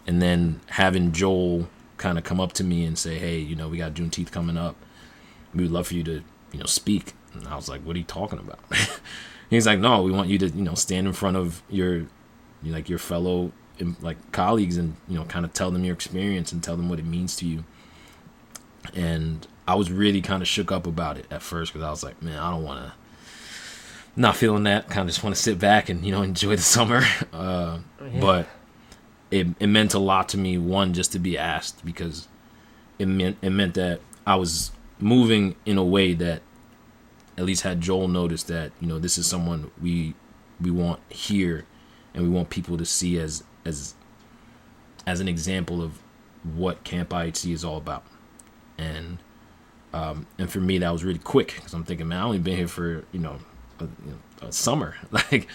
And 0.08 0.22
then 0.22 0.62
having 0.68 1.12
Joel 1.12 1.68
kind 1.98 2.18
of 2.18 2.24
come 2.24 2.40
up 2.40 2.54
to 2.54 2.64
me 2.64 2.84
and 2.84 2.98
say, 2.98 3.18
"Hey, 3.18 3.40
you 3.40 3.56
know, 3.56 3.70
we 3.70 3.78
got 3.78 3.94
Juneteenth 3.94 4.32
coming 4.32 4.58
up. 4.58 4.76
We 5.54 5.64
would 5.64 5.72
love 5.72 5.88
for 5.88 5.94
you 5.94 6.04
to, 6.04 6.24
you 6.52 6.60
know, 6.60 6.66
speak." 6.66 7.14
And 7.34 7.48
I 7.48 7.56
was 7.56 7.70
like, 7.70 7.82
"What 7.82 7.96
are 7.96 8.00
you 8.00 8.06
talking 8.06 8.40
about?" 8.40 8.60
He's 9.50 9.66
like, 9.66 9.80
"No, 9.80 10.02
we 10.02 10.12
want 10.12 10.30
you 10.30 10.38
to, 10.40 10.50
you 10.50 10.64
know, 10.64 10.76
stand 10.76 11.08
in 11.08 11.14
front 11.14 11.38
of 11.38 11.64
your, 11.70 12.08
like 12.64 12.90
your 12.90 13.00
fellow 13.00 13.52
like 14.02 14.32
colleagues 14.32 14.78
and 14.78 14.96
you 15.08 15.16
know, 15.16 15.26
kind 15.26 15.46
of 15.46 15.54
tell 15.54 15.72
them 15.72 15.84
your 15.84 15.94
experience 15.94 16.52
and 16.52 16.64
tell 16.64 16.78
them 16.78 16.90
what 16.90 17.00
it 17.00 17.06
means 17.06 17.36
to 17.38 17.46
you." 17.46 17.64
And 18.94 19.48
I 19.68 19.76
was 19.76 19.92
really 19.92 20.22
kind 20.22 20.42
of 20.42 20.48
shook 20.48 20.72
up 20.72 20.86
about 20.86 21.18
it 21.18 21.26
at 21.32 21.42
first 21.42 21.74
because 21.74 21.86
I 21.86 21.90
was 21.90 22.04
like, 22.04 22.22
"Man, 22.22 22.38
I 22.38 22.52
don't 22.52 22.64
want 22.64 22.86
to." 22.86 22.94
Not 24.16 24.36
feeling 24.36 24.64
that, 24.64 24.90
kind 24.90 25.02
of 25.02 25.08
just 25.08 25.24
want 25.24 25.36
to 25.36 25.42
sit 25.42 25.58
back 25.58 25.90
and 25.90 26.06
you 26.06 26.12
know 26.12 26.22
enjoy 26.32 26.56
the 26.56 26.62
summer. 26.62 27.04
Uh, 27.32 27.80
oh, 28.00 28.06
yeah. 28.12 28.20
But 28.20 28.48
it, 29.32 29.48
it 29.60 29.68
meant 29.68 29.96
a 29.96 30.00
lot 30.00 30.30
to 30.30 30.38
me 30.38 30.58
one 30.60 30.94
just 30.94 31.12
to 31.14 31.20
be 31.20 31.38
asked 31.38 31.84
because 31.84 32.28
it 33.00 33.08
meant 33.08 33.38
it 33.42 33.50
meant 33.50 33.74
that 33.74 34.00
I 34.28 34.36
was 34.36 34.72
moving 35.00 35.56
in 35.66 35.78
a 35.78 35.84
way 35.84 36.14
that 36.14 36.42
at 37.38 37.46
least 37.46 37.64
had 37.64 37.82
Joel 37.82 38.08
notice 38.08 38.44
that 38.44 38.72
you 38.80 38.88
know 38.88 39.00
this 39.00 39.18
is 39.18 39.26
someone 39.26 39.72
we 39.82 40.14
we 40.62 40.70
want 40.70 41.00
here 41.10 41.66
and 42.14 42.24
we 42.24 42.30
want 42.30 42.50
people 42.50 42.78
to 42.78 42.86
see 42.86 43.18
as 43.18 43.44
as 43.66 43.96
as 45.08 45.20
an 45.20 45.28
example 45.28 45.82
of 45.82 46.00
what 46.44 46.84
Camp 46.84 47.10
IHC 47.10 47.54
is 47.54 47.64
all 47.66 47.78
about. 47.78 48.04
And 48.78 49.20
Um, 49.94 50.26
and 50.40 50.50
for 50.52 50.60
me, 50.60 50.80
that 50.80 50.92
was 50.92 51.04
really 51.04 51.20
quick 51.20 51.54
because 51.56 51.74
I'm 51.74 51.84
thinking, 51.84 52.08
man, 52.08 52.20
I 52.20 52.24
only 52.24 52.40
been 52.40 52.58
here 52.58 52.68
for 52.68 53.06
you 53.12 53.20
know 53.20 53.38
a, 53.80 53.84
you 53.84 54.12
know, 54.12 54.48
a 54.48 54.52
summer. 54.52 54.96
like, 55.12 55.48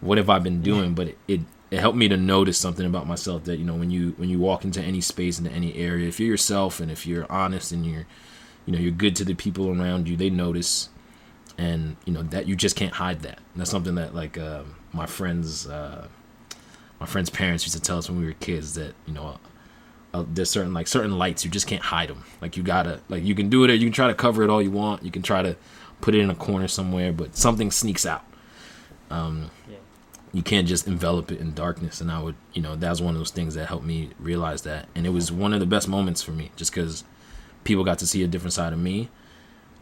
what 0.00 0.18
have 0.18 0.30
I 0.30 0.38
been 0.38 0.62
doing? 0.62 0.94
But 0.94 1.08
it, 1.08 1.18
it 1.28 1.40
it 1.70 1.80
helped 1.80 1.98
me 1.98 2.08
to 2.08 2.16
notice 2.16 2.58
something 2.58 2.86
about 2.86 3.06
myself 3.06 3.44
that 3.44 3.58
you 3.58 3.64
know 3.64 3.74
when 3.74 3.90
you 3.90 4.14
when 4.16 4.28
you 4.28 4.38
walk 4.38 4.64
into 4.64 4.80
any 4.82 5.00
space 5.00 5.38
into 5.38 5.50
any 5.52 5.74
area 5.76 6.08
if 6.08 6.18
you're 6.20 6.28
yourself 6.28 6.80
and 6.80 6.90
if 6.90 7.06
you're 7.06 7.30
honest 7.30 7.72
and 7.72 7.86
you're 7.86 8.06
you 8.66 8.72
know 8.72 8.78
you're 8.78 8.90
good 8.92 9.16
to 9.16 9.24
the 9.24 9.34
people 9.34 9.68
around 9.70 10.08
you 10.08 10.16
they 10.16 10.30
notice 10.30 10.88
and 11.58 11.96
you 12.06 12.12
know 12.12 12.22
that 12.22 12.48
you 12.48 12.56
just 12.56 12.76
can't 12.76 12.94
hide 12.94 13.20
that 13.20 13.38
and 13.38 13.60
that's 13.60 13.70
something 13.70 13.94
that 13.96 14.14
like 14.14 14.36
uh, 14.38 14.62
my 14.92 15.06
friends 15.06 15.66
uh, 15.68 16.08
my 17.00 17.06
friends 17.06 17.30
parents 17.30 17.64
used 17.64 17.74
to 17.74 17.82
tell 17.82 17.98
us 17.98 18.08
when 18.08 18.20
we 18.20 18.26
were 18.26 18.34
kids 18.34 18.74
that 18.74 18.94
you 19.06 19.14
know 19.14 19.38
uh, 20.12 20.24
there's 20.28 20.50
certain 20.50 20.74
like 20.74 20.86
certain 20.86 21.18
lights 21.18 21.44
you 21.44 21.50
just 21.50 21.66
can't 21.66 21.82
hide 21.82 22.08
them 22.08 22.24
like 22.40 22.56
you 22.56 22.62
gotta 22.62 23.00
like 23.08 23.24
you 23.24 23.34
can 23.34 23.48
do 23.48 23.64
it 23.64 23.70
or 23.70 23.74
you 23.74 23.86
can 23.86 23.92
try 23.92 24.08
to 24.08 24.14
cover 24.14 24.42
it 24.42 24.50
all 24.50 24.60
you 24.60 24.70
want. 24.70 25.04
You 25.04 25.10
can 25.10 25.22
try 25.22 25.42
to 25.42 25.56
put 26.00 26.14
it 26.14 26.20
in 26.20 26.30
a 26.30 26.34
corner 26.34 26.68
somewhere 26.68 27.12
but 27.12 27.36
something 27.36 27.70
sneaks 27.70 28.04
out. 28.04 28.24
Um, 29.10 29.50
yeah. 29.68 29.76
you 30.32 30.42
can't 30.42 30.68
just 30.68 30.86
envelop 30.86 31.32
it 31.32 31.40
in 31.40 31.52
darkness. 31.52 32.00
And 32.00 32.10
i 32.10 32.20
would 32.22 32.34
you 32.52 32.62
know 32.62 32.76
that 32.76 32.90
was 32.90 33.00
one 33.00 33.14
of 33.14 33.20
those 33.20 33.30
things 33.30 33.54
that 33.54 33.66
helped 33.66 33.84
me 33.84 34.10
realize 34.18 34.62
that. 34.62 34.88
And 34.94 35.06
it 35.06 35.10
was 35.10 35.30
one 35.30 35.52
of 35.52 35.60
the 35.60 35.66
best 35.66 35.88
moments 35.88 36.22
for 36.22 36.32
me 36.32 36.50
just 36.56 36.72
because 36.74 37.04
people 37.64 37.84
got 37.84 37.98
to 38.00 38.06
see 38.06 38.22
a 38.22 38.28
different 38.28 38.52
side 38.52 38.72
of 38.72 38.78
me. 38.78 39.08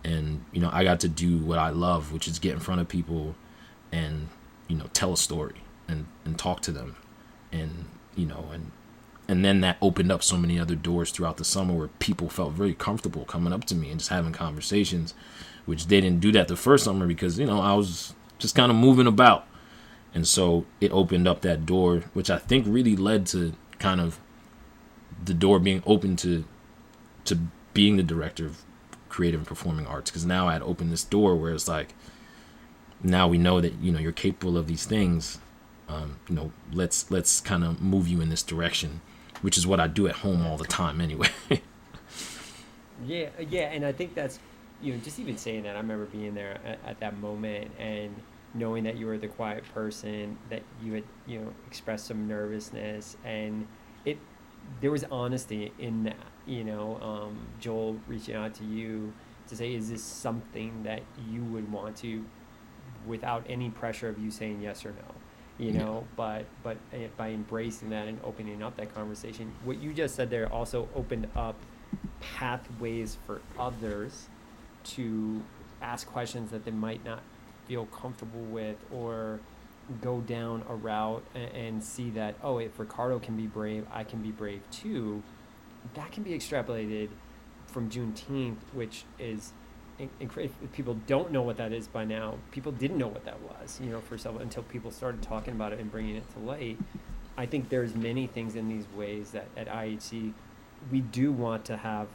And 0.04 0.44
you 0.52 0.60
know 0.60 0.70
i 0.72 0.84
got 0.84 1.00
to 1.00 1.08
do 1.08 1.38
what 1.38 1.58
i 1.58 1.70
love 1.70 2.12
which 2.12 2.28
is 2.28 2.38
get 2.38 2.52
in 2.52 2.60
front 2.60 2.80
of 2.80 2.88
people 2.88 3.34
and 3.90 4.28
you 4.68 4.76
know 4.76 4.86
tell 4.92 5.12
a 5.12 5.16
story 5.16 5.56
and 5.88 6.06
and 6.24 6.38
talk 6.38 6.60
to 6.62 6.72
them 6.72 6.94
and 7.52 7.86
you 8.14 8.26
know 8.26 8.48
and 8.52 8.70
and 9.28 9.44
then 9.44 9.60
that 9.60 9.76
opened 9.82 10.10
up 10.10 10.22
so 10.22 10.36
many 10.36 10.58
other 10.58 10.74
doors 10.74 11.10
throughout 11.10 11.36
the 11.36 11.44
summer 11.44 11.74
where 11.74 11.88
people 11.98 12.28
felt 12.28 12.52
very 12.52 12.74
comfortable 12.74 13.24
coming 13.24 13.52
up 13.52 13.64
to 13.64 13.74
me 13.74 13.90
and 13.90 14.00
just 14.00 14.10
having 14.10 14.32
conversations 14.32 15.14
which 15.66 15.86
they 15.88 16.00
didn't 16.00 16.20
do 16.20 16.32
that 16.32 16.48
the 16.48 16.56
first 16.56 16.84
summer 16.84 17.06
because 17.06 17.38
you 17.38 17.46
know 17.46 17.60
i 17.60 17.74
was 17.74 18.14
just 18.38 18.54
kind 18.54 18.70
of 18.70 18.76
moving 18.76 19.06
about 19.06 19.48
and 20.14 20.26
so 20.26 20.64
it 20.80 20.90
opened 20.90 21.28
up 21.28 21.42
that 21.42 21.66
door, 21.66 22.02
which 22.12 22.30
I 22.30 22.38
think 22.38 22.64
really 22.66 22.96
led 22.96 23.26
to 23.26 23.52
kind 23.78 24.00
of 24.00 24.18
the 25.24 25.34
door 25.34 25.58
being 25.58 25.82
open 25.86 26.16
to 26.16 26.44
to 27.26 27.38
being 27.74 27.96
the 27.96 28.02
director 28.02 28.46
of 28.46 28.62
creative 29.08 29.40
and 29.40 29.46
performing 29.46 29.86
arts. 29.86 30.10
Because 30.10 30.24
now 30.24 30.48
I 30.48 30.54
had 30.54 30.62
opened 30.62 30.90
this 30.90 31.04
door 31.04 31.36
where 31.36 31.52
it's 31.52 31.68
like, 31.68 31.94
now 33.02 33.28
we 33.28 33.38
know 33.38 33.60
that 33.60 33.74
you 33.74 33.92
know 33.92 33.98
you're 33.98 34.12
capable 34.12 34.56
of 34.56 34.66
these 34.66 34.86
things. 34.86 35.38
Um, 35.88 36.18
you 36.28 36.34
know, 36.34 36.52
let's 36.72 37.10
let's 37.10 37.40
kind 37.40 37.64
of 37.64 37.80
move 37.80 38.08
you 38.08 38.20
in 38.20 38.28
this 38.28 38.42
direction, 38.42 39.00
which 39.40 39.56
is 39.56 39.66
what 39.66 39.80
I 39.80 39.86
do 39.86 40.06
at 40.06 40.16
home 40.16 40.46
all 40.46 40.58
the 40.58 40.66
time 40.66 41.00
anyway. 41.00 41.28
yeah, 43.06 43.30
yeah, 43.38 43.70
and 43.70 43.84
I 43.86 43.92
think 43.92 44.14
that's 44.14 44.38
you 44.82 44.92
know 44.92 45.00
just 45.00 45.18
even 45.18 45.38
saying 45.38 45.62
that. 45.62 45.76
I 45.76 45.78
remember 45.78 46.04
being 46.06 46.34
there 46.34 46.58
at, 46.64 46.78
at 46.84 47.00
that 47.00 47.18
moment 47.18 47.70
and 47.78 48.14
knowing 48.54 48.84
that 48.84 48.96
you 48.96 49.06
were 49.06 49.18
the 49.18 49.28
quiet 49.28 49.64
person, 49.74 50.36
that 50.50 50.62
you 50.82 50.94
had 50.94 51.04
you 51.26 51.40
know 51.40 51.52
expressed 51.66 52.06
some 52.06 52.28
nervousness, 52.28 53.16
and 53.24 53.66
it 54.04 54.18
there 54.82 54.90
was 54.90 55.04
honesty 55.04 55.72
in 55.78 56.04
that. 56.04 56.16
You 56.46 56.64
know, 56.64 56.98
um, 57.02 57.38
Joel 57.60 57.98
reaching 58.06 58.34
out 58.34 58.54
to 58.54 58.64
you 58.64 59.12
to 59.48 59.56
say, 59.56 59.74
is 59.74 59.90
this 59.90 60.02
something 60.02 60.82
that 60.82 61.02
you 61.30 61.42
would 61.44 61.70
want 61.70 61.96
to, 61.96 62.24
without 63.06 63.44
any 63.48 63.70
pressure 63.70 64.08
of 64.08 64.18
you 64.18 64.30
saying 64.30 64.60
yes 64.60 64.84
or 64.84 64.90
no 64.90 65.14
you 65.58 65.72
know 65.72 65.98
yeah. 65.98 66.14
but 66.16 66.44
but 66.62 66.76
eh, 66.92 67.08
by 67.16 67.30
embracing 67.30 67.90
that 67.90 68.06
and 68.06 68.18
opening 68.24 68.62
up 68.62 68.76
that 68.76 68.94
conversation 68.94 69.52
what 69.64 69.80
you 69.80 69.92
just 69.92 70.14
said 70.14 70.30
there 70.30 70.50
also 70.52 70.88
opened 70.94 71.26
up 71.36 71.56
pathways 72.20 73.18
for 73.26 73.40
others 73.58 74.28
to 74.84 75.42
ask 75.82 76.06
questions 76.06 76.50
that 76.50 76.64
they 76.64 76.70
might 76.70 77.04
not 77.04 77.22
feel 77.66 77.86
comfortable 77.86 78.42
with 78.42 78.76
or 78.92 79.40
go 80.00 80.20
down 80.20 80.62
a 80.68 80.74
route 80.74 81.24
and, 81.34 81.52
and 81.52 81.84
see 81.84 82.10
that 82.10 82.34
oh 82.42 82.58
if 82.58 82.78
Ricardo 82.78 83.18
can 83.18 83.36
be 83.36 83.46
brave 83.46 83.84
I 83.92 84.04
can 84.04 84.22
be 84.22 84.30
brave 84.30 84.62
too 84.70 85.22
that 85.94 86.12
can 86.12 86.22
be 86.22 86.30
extrapolated 86.30 87.08
from 87.66 87.90
Juneteenth 87.90 88.58
which 88.72 89.04
is 89.18 89.52
if 89.98 90.72
people 90.72 90.94
don't 91.06 91.32
know 91.32 91.42
what 91.42 91.56
that 91.56 91.72
is 91.72 91.88
by 91.88 92.04
now 92.04 92.34
people 92.50 92.70
didn't 92.72 92.98
know 92.98 93.08
what 93.08 93.24
that 93.24 93.40
was 93.42 93.80
you 93.82 93.90
know 93.90 94.00
for 94.00 94.16
some 94.16 94.36
until 94.38 94.62
people 94.64 94.90
started 94.90 95.20
talking 95.22 95.54
about 95.54 95.72
it 95.72 95.80
and 95.80 95.90
bringing 95.90 96.16
it 96.16 96.24
to 96.32 96.38
light 96.40 96.78
I 97.36 97.46
think 97.46 97.68
there's 97.68 97.94
many 97.94 98.26
things 98.26 98.56
in 98.56 98.68
these 98.68 98.84
ways 98.96 99.30
that 99.30 99.46
at 99.56 99.68
IHC 99.68 100.32
we 100.90 101.00
do 101.00 101.32
want 101.32 101.64
to 101.66 101.76
have 101.76 102.08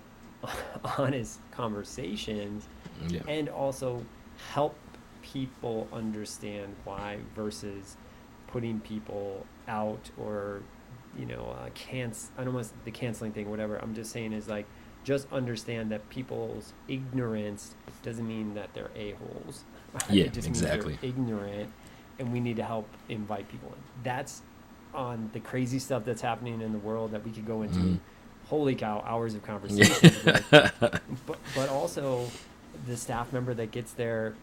honest 0.98 1.40
conversations 1.52 2.68
yeah. 3.08 3.22
and 3.28 3.50
also 3.50 4.04
help 4.52 4.76
people 5.22 5.88
understand 5.94 6.76
why 6.84 7.18
versus 7.36 7.96
putting 8.48 8.80
people 8.82 9.46
out 9.68 10.12
or 10.18 10.62
you 11.18 11.26
know 11.26 11.56
uh, 11.58 11.70
can't 11.74 12.18
I 12.38 12.44
don't 12.44 12.54
want 12.54 12.72
the 12.84 12.92
canceling 12.92 13.32
thing 13.32 13.50
whatever 13.50 13.78
I'm 13.78 13.96
just 13.96 14.12
saying 14.12 14.34
is 14.34 14.48
like 14.48 14.66
just 15.04 15.28
understand 15.32 15.92
that 15.92 16.10
people's 16.10 16.74
ignorance 16.88 17.76
doesn't 18.04 18.28
mean 18.28 18.54
that 18.56 18.74
they're 18.74 18.92
a 18.96 19.12
holes. 19.14 19.64
Right? 19.94 20.04
Yeah, 20.10 20.24
it 20.26 20.34
just 20.34 20.48
exactly. 20.48 20.90
Means 20.90 21.02
they're 21.02 21.10
ignorant, 21.10 21.72
and 22.20 22.34
we 22.34 22.40
need 22.40 22.56
to 22.58 22.64
help 22.64 22.88
invite 23.10 23.50
people 23.50 23.70
in. 23.70 23.80
That's 24.04 24.42
on 24.94 25.30
the 25.34 25.40
crazy 25.40 25.80
stuff 25.80 26.06
that's 26.06 26.22
happening 26.22 26.62
in 26.62 26.72
the 26.72 26.80
world 26.80 27.12
that 27.12 27.24
we 27.24 27.32
could 27.32 27.46
go 27.46 27.62
into. 27.62 27.80
Mm. 27.80 28.00
Holy 28.48 28.76
cow, 28.76 29.04
hours 29.06 29.36
of 29.36 29.44
conversation. 29.46 30.44
but 30.50 31.02
but 31.56 31.70
also 31.70 32.28
the 32.86 32.98
staff 32.98 33.32
member 33.32 33.54
that 33.54 33.72
gets 33.72 33.94
there 33.94 34.36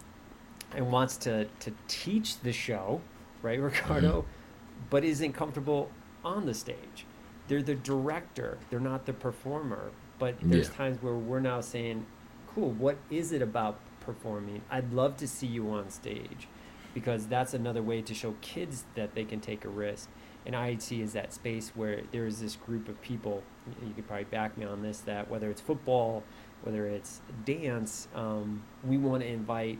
and 0.75 0.91
wants 0.91 1.17
to 1.17 1.45
to 1.59 1.73
teach 1.87 2.39
the 2.39 2.53
show, 2.53 3.01
right, 3.41 3.59
Ricardo, 3.61 4.21
mm-hmm. 4.21 4.83
but 4.89 5.03
isn't 5.03 5.33
comfortable 5.33 5.89
on 6.23 6.45
the 6.45 6.53
stage. 6.53 7.05
They're 7.47 7.61
the 7.61 7.75
director. 7.75 8.57
They're 8.69 8.79
not 8.79 9.05
the 9.05 9.13
performer. 9.13 9.91
But 10.21 10.35
there's 10.39 10.69
yeah. 10.69 10.75
times 10.75 11.01
where 11.01 11.15
we're 11.15 11.39
now 11.39 11.61
saying, 11.61 12.05
"Cool, 12.53 12.69
what 12.69 12.97
is 13.09 13.31
it 13.31 13.41
about 13.41 13.79
performing? 14.01 14.61
I'd 14.69 14.93
love 14.93 15.17
to 15.17 15.27
see 15.27 15.47
you 15.47 15.71
on 15.71 15.89
stage." 15.89 16.47
Because 16.93 17.25
that's 17.25 17.55
another 17.55 17.81
way 17.81 18.03
to 18.03 18.13
show 18.13 18.35
kids 18.41 18.85
that 18.95 19.15
they 19.15 19.23
can 19.23 19.39
take 19.39 19.65
a 19.65 19.69
risk. 19.69 20.09
And 20.45 20.53
IHC 20.53 21.01
is 21.01 21.13
that 21.13 21.33
space 21.33 21.71
where 21.73 22.01
there 22.11 22.27
is 22.27 22.39
this 22.39 22.55
group 22.55 22.87
of 22.87 23.01
people. 23.01 23.41
You 23.81 23.93
could 23.95 24.07
probably 24.07 24.25
back 24.25 24.57
me 24.59 24.65
on 24.65 24.83
this. 24.83 24.99
That 24.99 25.27
whether 25.27 25.49
it's 25.49 25.61
football, 25.61 26.23
whether 26.61 26.85
it's 26.85 27.21
dance, 27.43 28.07
um, 28.13 28.61
we 28.83 28.97
want 28.97 29.23
to 29.23 29.27
invite 29.27 29.79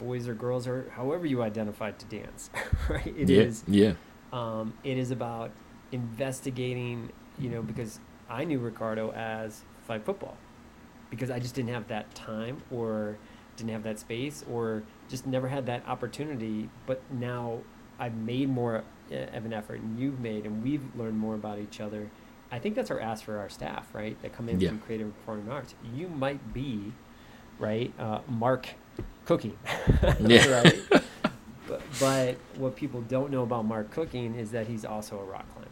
boys 0.00 0.26
or 0.26 0.34
girls 0.34 0.66
or 0.66 0.90
however 0.94 1.24
you 1.24 1.42
identify 1.42 1.92
to 1.92 2.06
dance, 2.06 2.50
right? 2.88 3.14
It 3.16 3.28
yeah, 3.28 3.42
is. 3.42 3.62
yeah. 3.68 3.92
Um, 4.32 4.74
it 4.82 4.98
is 4.98 5.12
about 5.12 5.52
investigating, 5.92 7.12
you 7.38 7.48
know, 7.48 7.62
because 7.62 8.00
I 8.28 8.44
knew 8.44 8.58
Ricardo 8.58 9.12
as 9.12 9.62
flag 9.86 10.02
football 10.04 10.36
because 11.10 11.30
I 11.30 11.38
just 11.38 11.54
didn't 11.54 11.70
have 11.70 11.88
that 11.88 12.14
time 12.14 12.62
or 12.70 13.16
didn't 13.56 13.70
have 13.70 13.84
that 13.84 13.98
space 13.98 14.44
or 14.50 14.82
just 15.08 15.26
never 15.26 15.48
had 15.48 15.66
that 15.66 15.86
opportunity. 15.86 16.68
But 16.86 17.02
now 17.10 17.60
I've 17.98 18.14
made 18.14 18.48
more 18.48 18.84
uh, 19.10 19.14
of 19.14 19.44
an 19.44 19.52
effort 19.52 19.80
and 19.80 19.98
you've 19.98 20.20
made 20.20 20.44
and 20.44 20.62
we've 20.62 20.82
learned 20.96 21.18
more 21.18 21.34
about 21.34 21.58
each 21.58 21.80
other. 21.80 22.10
I 22.50 22.58
think 22.58 22.74
that's 22.74 22.90
our 22.90 23.00
ask 23.00 23.24
for 23.24 23.38
our 23.38 23.48
staff, 23.48 23.92
right? 23.92 24.20
That 24.22 24.32
come 24.32 24.48
in 24.48 24.60
yeah. 24.60 24.68
from 24.68 24.80
creative 24.80 25.16
performing 25.18 25.50
arts. 25.50 25.74
You 25.94 26.08
might 26.08 26.52
be, 26.52 26.92
right? 27.58 27.92
Uh, 27.98 28.20
Mark 28.28 28.68
cooking. 29.24 29.58
yeah. 30.20 30.62
right? 30.62 30.82
But, 31.68 31.82
but, 31.98 32.36
what 32.58 32.76
people 32.76 33.00
don't 33.00 33.32
know 33.32 33.42
about 33.42 33.64
Mark 33.64 33.90
cooking 33.90 34.36
is 34.36 34.52
that 34.52 34.68
he's 34.68 34.84
also 34.84 35.18
a 35.18 35.24
rock 35.24 35.44
climber. 35.52 35.68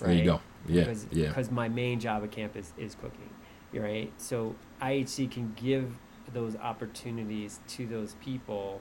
Right? 0.00 0.08
There 0.08 0.14
you 0.14 0.24
go. 0.24 0.40
Yeah. 0.66 0.84
Because, 0.84 1.06
yeah. 1.10 1.28
because 1.28 1.50
my 1.50 1.68
main 1.68 2.00
job 2.00 2.22
at 2.22 2.30
camp 2.30 2.56
is, 2.56 2.72
is 2.76 2.94
cooking. 2.94 3.30
Right. 3.74 4.12
So 4.18 4.54
IHC 4.82 5.30
can 5.30 5.54
give 5.56 5.94
those 6.32 6.56
opportunities 6.56 7.60
to 7.68 7.86
those 7.86 8.16
people 8.20 8.80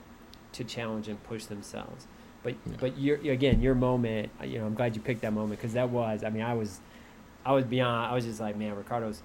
to 0.53 0.63
challenge 0.63 1.07
and 1.07 1.21
push 1.23 1.45
themselves. 1.45 2.07
But 2.43 2.55
yeah. 2.65 2.73
but 2.79 2.97
your 2.97 3.17
again 3.31 3.61
your 3.61 3.75
moment. 3.75 4.31
Uh, 4.39 4.45
you 4.45 4.59
know, 4.59 4.65
I'm 4.65 4.73
glad 4.73 4.95
you 4.95 5.01
picked 5.01 5.21
that 5.21 5.33
moment 5.33 5.59
because 5.59 5.73
that 5.73 5.89
was. 5.89 6.23
I 6.23 6.29
mean, 6.29 6.43
I 6.43 6.53
was, 6.53 6.81
I 7.45 7.53
was 7.53 7.65
beyond. 7.65 8.11
I 8.11 8.15
was 8.15 8.25
just 8.25 8.39
like, 8.39 8.57
man, 8.57 8.75
Ricardo's 8.75 9.21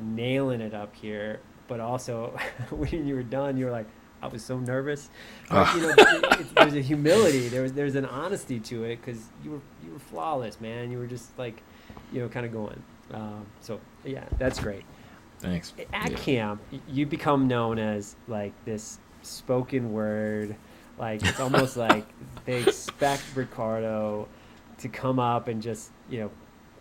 nailing 0.00 0.60
it 0.60 0.74
up 0.74 0.94
here. 0.96 1.40
But 1.68 1.80
also, 1.80 2.36
when 2.70 3.06
you 3.06 3.14
were 3.14 3.22
done, 3.22 3.56
you 3.56 3.66
were 3.66 3.70
like, 3.70 3.86
I 4.22 4.28
was 4.28 4.44
so 4.44 4.58
nervous. 4.58 5.10
But, 5.50 5.74
you 5.74 5.82
know, 5.82 5.88
it, 5.90 6.40
it, 6.40 6.54
there's 6.54 6.74
a 6.74 6.80
humility. 6.80 7.48
There 7.48 7.62
was 7.62 7.74
there's 7.74 7.94
an 7.94 8.06
honesty 8.06 8.58
to 8.60 8.84
it 8.84 8.96
because 8.96 9.20
you 9.42 9.50
were 9.52 9.60
you 9.84 9.92
were 9.92 9.98
flawless, 9.98 10.60
man. 10.60 10.90
You 10.90 10.98
were 10.98 11.06
just 11.06 11.38
like, 11.38 11.62
you 12.12 12.20
know, 12.20 12.28
kind 12.28 12.46
of 12.46 12.52
going. 12.52 12.82
Um, 13.12 13.46
so 13.60 13.80
yeah, 14.04 14.24
that's 14.38 14.60
great. 14.60 14.84
Thanks. 15.40 15.72
At 15.92 16.10
yeah. 16.12 16.16
camp, 16.16 16.62
you 16.88 17.06
become 17.06 17.48
known 17.48 17.78
as 17.78 18.16
like 18.28 18.52
this 18.64 18.98
spoken 19.22 19.92
word. 19.92 20.56
Like 20.98 21.22
it's 21.24 21.40
almost 21.40 21.76
like 21.88 22.06
they 22.44 22.62
expect 22.62 23.22
Ricardo 23.34 24.28
to 24.78 24.88
come 24.88 25.18
up 25.18 25.48
and 25.48 25.60
just 25.62 25.90
you 26.08 26.20
know 26.20 26.30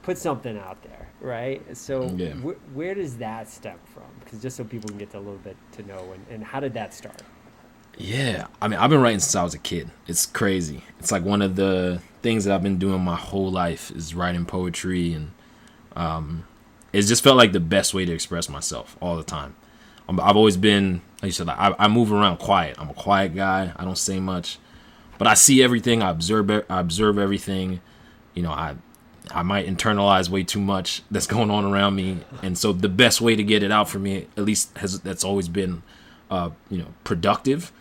put 0.01 0.17
something 0.17 0.57
out 0.57 0.81
there, 0.83 1.07
right? 1.22 1.62
So 1.75 2.12
Yeah. 2.15 2.33
wh- 2.33 2.75
where 2.75 2.93
does 2.93 3.17
that 3.17 3.50
stem 3.50 3.79
from? 3.86 4.03
Because 4.19 4.41
just 4.41 4.57
so 4.57 4.63
people 4.63 4.89
can 4.89 4.98
get 4.98 5.13
a 5.13 5.17
little 5.19 5.38
bit 5.38 5.55
to 5.74 5.83
know, 5.83 6.12
and, 6.13 6.25
and 6.29 6.43
how 6.43 6.60
did 6.60 6.74
that 6.74 6.93
start? 6.93 7.22
Yeah, 7.97 8.47
I 8.62 8.67
mean, 8.67 8.79
I've 8.79 8.89
been 8.89 9.01
writing 9.01 9.19
since 9.19 9.35
I 9.35 9.43
was 9.43 9.53
a 9.53 9.59
kid. 9.59 9.89
It's 10.07 10.25
crazy. 10.25 10.83
It's 11.00 11.12
like 11.12 11.23
one 11.23 11.41
of 11.41 11.55
the 11.55 12.01
things 12.21 12.45
that 12.45 12.53
I've 12.53 12.63
been 12.63 12.79
doing 12.79 13.01
my 13.01 13.15
whole 13.15 13.51
life 13.51 13.91
is 13.91 14.15
writing 14.15 14.45
poetry, 14.45 15.13
and 15.13 15.31
um, 15.95 16.45
it 16.91 17.03
just 17.03 17.23
felt 17.23 17.38
like 17.38 17.51
the 17.51 17.59
best 17.59 17.93
way 17.93 18.05
to 18.05 18.12
express 18.12 18.50
myself 18.50 18.97
all 19.00 19.15
the 19.15 19.23
time. 19.23 19.55
I'm, 20.09 20.19
I've 20.19 20.35
always 20.35 20.57
been, 20.57 21.01
like 21.21 21.27
you 21.27 21.31
said, 21.31 21.50
I, 21.50 21.75
I 21.77 21.88
move 21.88 22.12
around 22.12 22.38
quiet. 22.38 22.77
I'm 22.79 22.89
a 22.89 22.93
quiet 22.95 23.35
guy. 23.35 23.71
I 23.75 23.83
don't 23.83 23.97
say 23.97 24.19
much, 24.19 24.57
but 25.17 25.27
I 25.27 25.35
see 25.35 25.62
everything. 25.62 26.01
I 26.01 26.09
observe. 26.09 26.50
I 26.50 26.79
observe 26.79 27.19
everything. 27.19 27.79
You 28.33 28.41
know, 28.41 28.51
I 28.51 28.75
I 29.31 29.43
might 29.43 29.67
internalize 29.67 30.29
way 30.29 30.43
too 30.43 30.59
much 30.59 31.03
that's 31.12 31.27
going 31.27 31.51
on 31.51 31.63
around 31.63 31.95
me, 31.95 32.21
and 32.41 32.57
so 32.57 32.73
the 32.73 32.89
best 32.89 33.21
way 33.21 33.35
to 33.35 33.43
get 33.43 33.62
it 33.62 33.71
out 33.71 33.88
for 33.88 34.00
me, 34.00 34.27
at 34.35 34.43
least 34.43 34.75
has 34.79 35.00
that's 35.01 35.23
always 35.23 35.47
been, 35.47 35.83
uh, 36.31 36.50
you 36.71 36.79
know, 36.79 36.88
productive, 37.03 37.71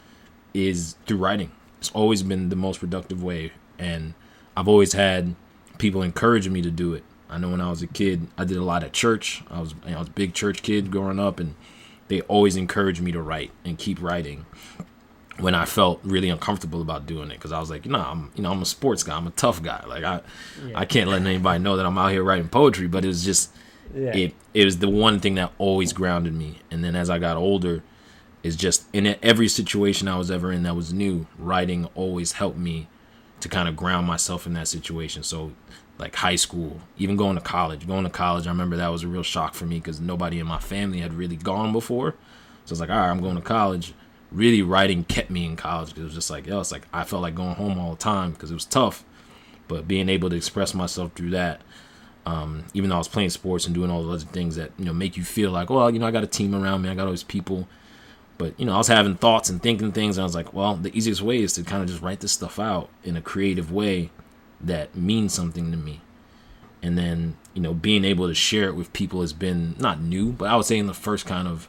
is 0.54 0.96
through 1.06 1.18
writing. 1.18 1.50
It's 1.78 1.90
always 1.90 2.22
been 2.22 2.48
the 2.48 2.56
most 2.56 2.80
productive 2.80 3.22
way, 3.22 3.52
and 3.78 4.14
I've 4.56 4.68
always 4.68 4.92
had 4.92 5.34
people 5.78 6.02
encouraging 6.02 6.52
me 6.52 6.62
to 6.62 6.70
do 6.70 6.94
it. 6.94 7.02
I 7.28 7.38
know 7.38 7.48
when 7.48 7.60
I 7.60 7.70
was 7.70 7.82
a 7.82 7.86
kid, 7.86 8.26
I 8.36 8.44
did 8.44 8.56
a 8.58 8.62
lot 8.64 8.84
at 8.84 8.92
church. 8.92 9.42
I 9.50 9.60
was 9.60 9.74
you 9.84 9.90
know, 9.92 9.96
I 9.96 10.00
was 10.00 10.08
a 10.08 10.12
big 10.12 10.34
church 10.34 10.62
kid 10.62 10.90
growing 10.90 11.18
up, 11.18 11.40
and 11.40 11.54
they 12.08 12.20
always 12.22 12.56
encouraged 12.56 13.00
me 13.00 13.10
to 13.12 13.20
write 13.22 13.50
and 13.64 13.78
keep 13.78 14.00
writing 14.02 14.44
when 15.38 15.54
I 15.54 15.64
felt 15.64 15.98
really 16.04 16.28
uncomfortable 16.28 16.82
about 16.82 17.06
doing 17.06 17.30
it 17.30 17.34
because 17.34 17.52
I 17.52 17.58
was 17.58 17.70
like, 17.70 17.86
no, 17.86 17.98
I'm 17.98 18.30
you 18.36 18.42
know 18.42 18.52
I'm 18.52 18.62
a 18.62 18.66
sports 18.66 19.02
guy, 19.02 19.16
I'm 19.16 19.26
a 19.26 19.30
tough 19.30 19.62
guy. 19.62 19.82
Like 19.86 20.04
I 20.04 20.20
Yeah. 20.66 20.78
I 20.78 20.84
can't 20.84 21.08
let 21.08 21.22
anybody 21.22 21.58
know 21.58 21.76
that 21.76 21.86
I'm 21.86 21.96
out 21.98 22.12
here 22.12 22.22
writing 22.22 22.48
poetry, 22.48 22.86
but 22.86 23.04
it 23.04 23.08
was 23.08 23.24
just 23.24 23.50
Yeah. 23.96 24.14
it 24.14 24.34
it 24.52 24.64
was 24.66 24.78
the 24.78 24.90
one 24.90 25.18
thing 25.20 25.34
that 25.36 25.52
always 25.58 25.92
grounded 25.94 26.34
me. 26.34 26.58
And 26.70 26.84
then 26.84 26.94
as 26.94 27.08
I 27.08 27.18
got 27.18 27.36
older, 27.38 27.82
is 28.42 28.56
just 28.56 28.84
in 28.92 29.16
every 29.22 29.48
situation 29.48 30.08
I 30.08 30.18
was 30.18 30.30
ever 30.30 30.52
in 30.52 30.62
that 30.64 30.74
was 30.74 30.92
new, 30.92 31.26
writing 31.38 31.88
always 31.94 32.32
helped 32.32 32.58
me 32.58 32.88
to 33.40 33.48
kind 33.48 33.68
of 33.68 33.76
ground 33.76 34.06
myself 34.06 34.46
in 34.46 34.54
that 34.54 34.68
situation. 34.68 35.22
So 35.22 35.52
like 35.98 36.16
high 36.16 36.36
school, 36.36 36.80
even 36.98 37.16
going 37.16 37.36
to 37.36 37.40
college, 37.40 37.86
going 37.86 38.04
to 38.04 38.10
college, 38.10 38.46
I 38.46 38.50
remember 38.50 38.76
that 38.76 38.88
was 38.88 39.04
a 39.04 39.08
real 39.08 39.22
shock 39.22 39.54
for 39.54 39.66
me 39.66 39.76
because 39.76 40.00
nobody 40.00 40.40
in 40.40 40.46
my 40.46 40.58
family 40.58 41.00
had 41.00 41.14
really 41.14 41.36
gone 41.36 41.72
before. 41.72 42.14
So 42.64 42.72
it's 42.72 42.80
like, 42.80 42.90
all 42.90 42.96
right, 42.96 43.10
I'm 43.10 43.20
going 43.20 43.36
to 43.36 43.42
college. 43.42 43.94
Really, 44.30 44.62
writing 44.62 45.04
kept 45.04 45.30
me 45.30 45.44
in 45.44 45.56
college 45.56 45.88
because 45.88 46.00
it 46.00 46.04
was 46.04 46.14
just 46.14 46.30
like, 46.30 46.46
yo, 46.46 46.60
it's 46.60 46.72
like 46.72 46.86
I 46.92 47.04
felt 47.04 47.22
like 47.22 47.34
going 47.34 47.54
home 47.54 47.78
all 47.78 47.90
the 47.90 47.98
time 47.98 48.32
because 48.32 48.50
it 48.50 48.54
was 48.54 48.64
tough. 48.64 49.04
But 49.68 49.86
being 49.86 50.08
able 50.08 50.30
to 50.30 50.36
express 50.36 50.74
myself 50.74 51.12
through 51.14 51.30
that, 51.30 51.60
um, 52.24 52.64
even 52.72 52.88
though 52.88 52.96
I 52.96 52.98
was 52.98 53.08
playing 53.08 53.30
sports 53.30 53.66
and 53.66 53.74
doing 53.74 53.90
all 53.90 54.02
the 54.02 54.10
other 54.10 54.24
things 54.24 54.56
that 54.56 54.70
you 54.78 54.84
know 54.86 54.94
make 54.94 55.16
you 55.16 55.24
feel 55.24 55.50
like, 55.50 55.68
well, 55.70 55.90
you 55.90 55.98
know, 55.98 56.06
I 56.06 56.10
got 56.10 56.24
a 56.24 56.28
team 56.28 56.54
around 56.54 56.82
me, 56.82 56.88
I 56.88 56.94
got 56.94 57.06
all 57.06 57.12
these 57.12 57.22
people. 57.22 57.68
But 58.38 58.58
you 58.58 58.66
know, 58.66 58.74
I 58.74 58.78
was 58.78 58.88
having 58.88 59.16
thoughts 59.16 59.48
and 59.48 59.62
thinking 59.62 59.92
things, 59.92 60.16
and 60.16 60.22
I 60.22 60.26
was 60.26 60.34
like, 60.34 60.52
well, 60.52 60.74
the 60.74 60.96
easiest 60.96 61.22
way 61.22 61.42
is 61.42 61.52
to 61.54 61.62
kind 61.62 61.82
of 61.82 61.88
just 61.88 62.02
write 62.02 62.20
this 62.20 62.32
stuff 62.32 62.58
out 62.58 62.88
in 63.04 63.16
a 63.16 63.22
creative 63.22 63.70
way 63.70 64.10
that 64.60 64.94
means 64.96 65.32
something 65.32 65.70
to 65.70 65.76
me. 65.76 66.00
And 66.82 66.98
then, 66.98 67.36
you 67.54 67.62
know, 67.62 67.74
being 67.74 68.04
able 68.04 68.26
to 68.26 68.34
share 68.34 68.64
it 68.64 68.74
with 68.74 68.92
people 68.92 69.20
has 69.20 69.32
been 69.32 69.76
not 69.78 70.00
new, 70.00 70.32
but 70.32 70.48
I 70.48 70.56
would 70.56 70.66
say 70.66 70.78
in 70.78 70.86
the 70.86 70.94
first 70.94 71.26
kind 71.26 71.46
of, 71.46 71.68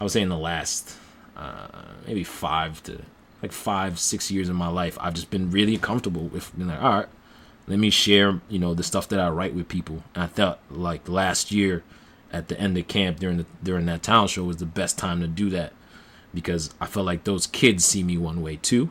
I 0.00 0.04
would 0.04 0.12
say 0.12 0.22
in 0.22 0.30
the 0.30 0.38
last 0.38 0.96
uh, 1.36 1.68
maybe 2.06 2.24
five 2.24 2.82
to 2.84 3.02
like 3.42 3.52
five, 3.52 3.98
six 3.98 4.30
years 4.30 4.48
of 4.48 4.56
my 4.56 4.68
life, 4.68 4.98
I've 5.00 5.14
just 5.14 5.30
been 5.30 5.50
really 5.50 5.76
comfortable 5.76 6.24
with 6.24 6.54
being 6.56 6.68
like, 6.68 6.82
all 6.82 6.90
right, 6.90 7.08
let 7.66 7.78
me 7.78 7.90
share, 7.90 8.40
you 8.48 8.58
know, 8.58 8.74
the 8.74 8.82
stuff 8.82 9.08
that 9.08 9.20
I 9.20 9.28
write 9.28 9.54
with 9.54 9.68
people. 9.68 10.02
And 10.14 10.24
I 10.24 10.26
felt 10.26 10.58
like 10.70 11.08
last 11.08 11.50
year 11.50 11.82
at 12.32 12.48
the 12.48 12.58
end 12.58 12.76
of 12.78 12.86
camp 12.88 13.18
during 13.18 13.38
the 13.38 13.46
during 13.62 13.86
that 13.86 14.02
town 14.02 14.28
show 14.28 14.44
was 14.44 14.58
the 14.58 14.66
best 14.66 14.98
time 14.98 15.20
to 15.20 15.26
do 15.26 15.50
that 15.50 15.72
because 16.32 16.72
I 16.80 16.86
felt 16.86 17.06
like 17.06 17.24
those 17.24 17.46
kids 17.46 17.84
see 17.84 18.02
me 18.02 18.16
one 18.16 18.42
way 18.42 18.56
too. 18.56 18.90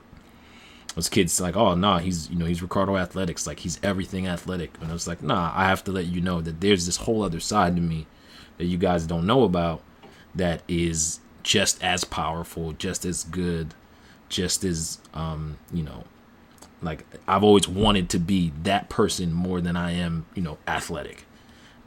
Those 0.96 1.10
kids 1.10 1.40
like, 1.40 1.56
oh 1.56 1.76
nah, 1.76 2.00
he's 2.00 2.30
you 2.30 2.38
know 2.38 2.46
he's 2.46 2.62
Ricardo 2.62 2.98
Athletics, 2.98 3.48
like 3.48 3.60
he's 3.60 3.80
everything 3.84 4.28
athletic, 4.28 4.76
and 4.82 4.90
I 4.90 4.94
was 4.94 5.08
like, 5.08 5.22
nah, 5.24 5.52
I 5.56 5.66
have 5.66 5.84
to 5.86 5.92
let 5.92 6.08
you 6.08 6.22
know 6.22 6.42
that 6.42 6.62
there's 6.62 6.86
this 6.86 6.98
whole 6.98 7.24
other 7.24 7.40
side 7.40 7.76
to 7.76 7.82
me 7.82 8.08
that 8.58 8.66
you 8.66 8.78
guys 8.78 9.06
don't 9.06 9.26
know 9.26 9.44
about 9.44 9.82
that 10.36 10.62
is 10.68 11.20
just 11.44 11.82
as 11.84 12.04
powerful, 12.04 12.74
just 12.74 13.06
as 13.06 13.24
good, 13.24 13.74
just 14.28 14.64
as 14.64 15.00
um 15.14 15.58
you 15.72 15.84
know 15.84 16.04
like 16.82 17.06
I've 17.28 17.44
always 17.44 17.68
wanted 17.68 18.10
to 18.10 18.20
be 18.20 18.54
that 18.64 18.90
person 18.90 19.34
more 19.34 19.62
than 19.62 19.76
I 19.76 19.92
am, 19.92 20.26
you 20.36 20.42
know, 20.42 20.58
athletic. 20.68 21.26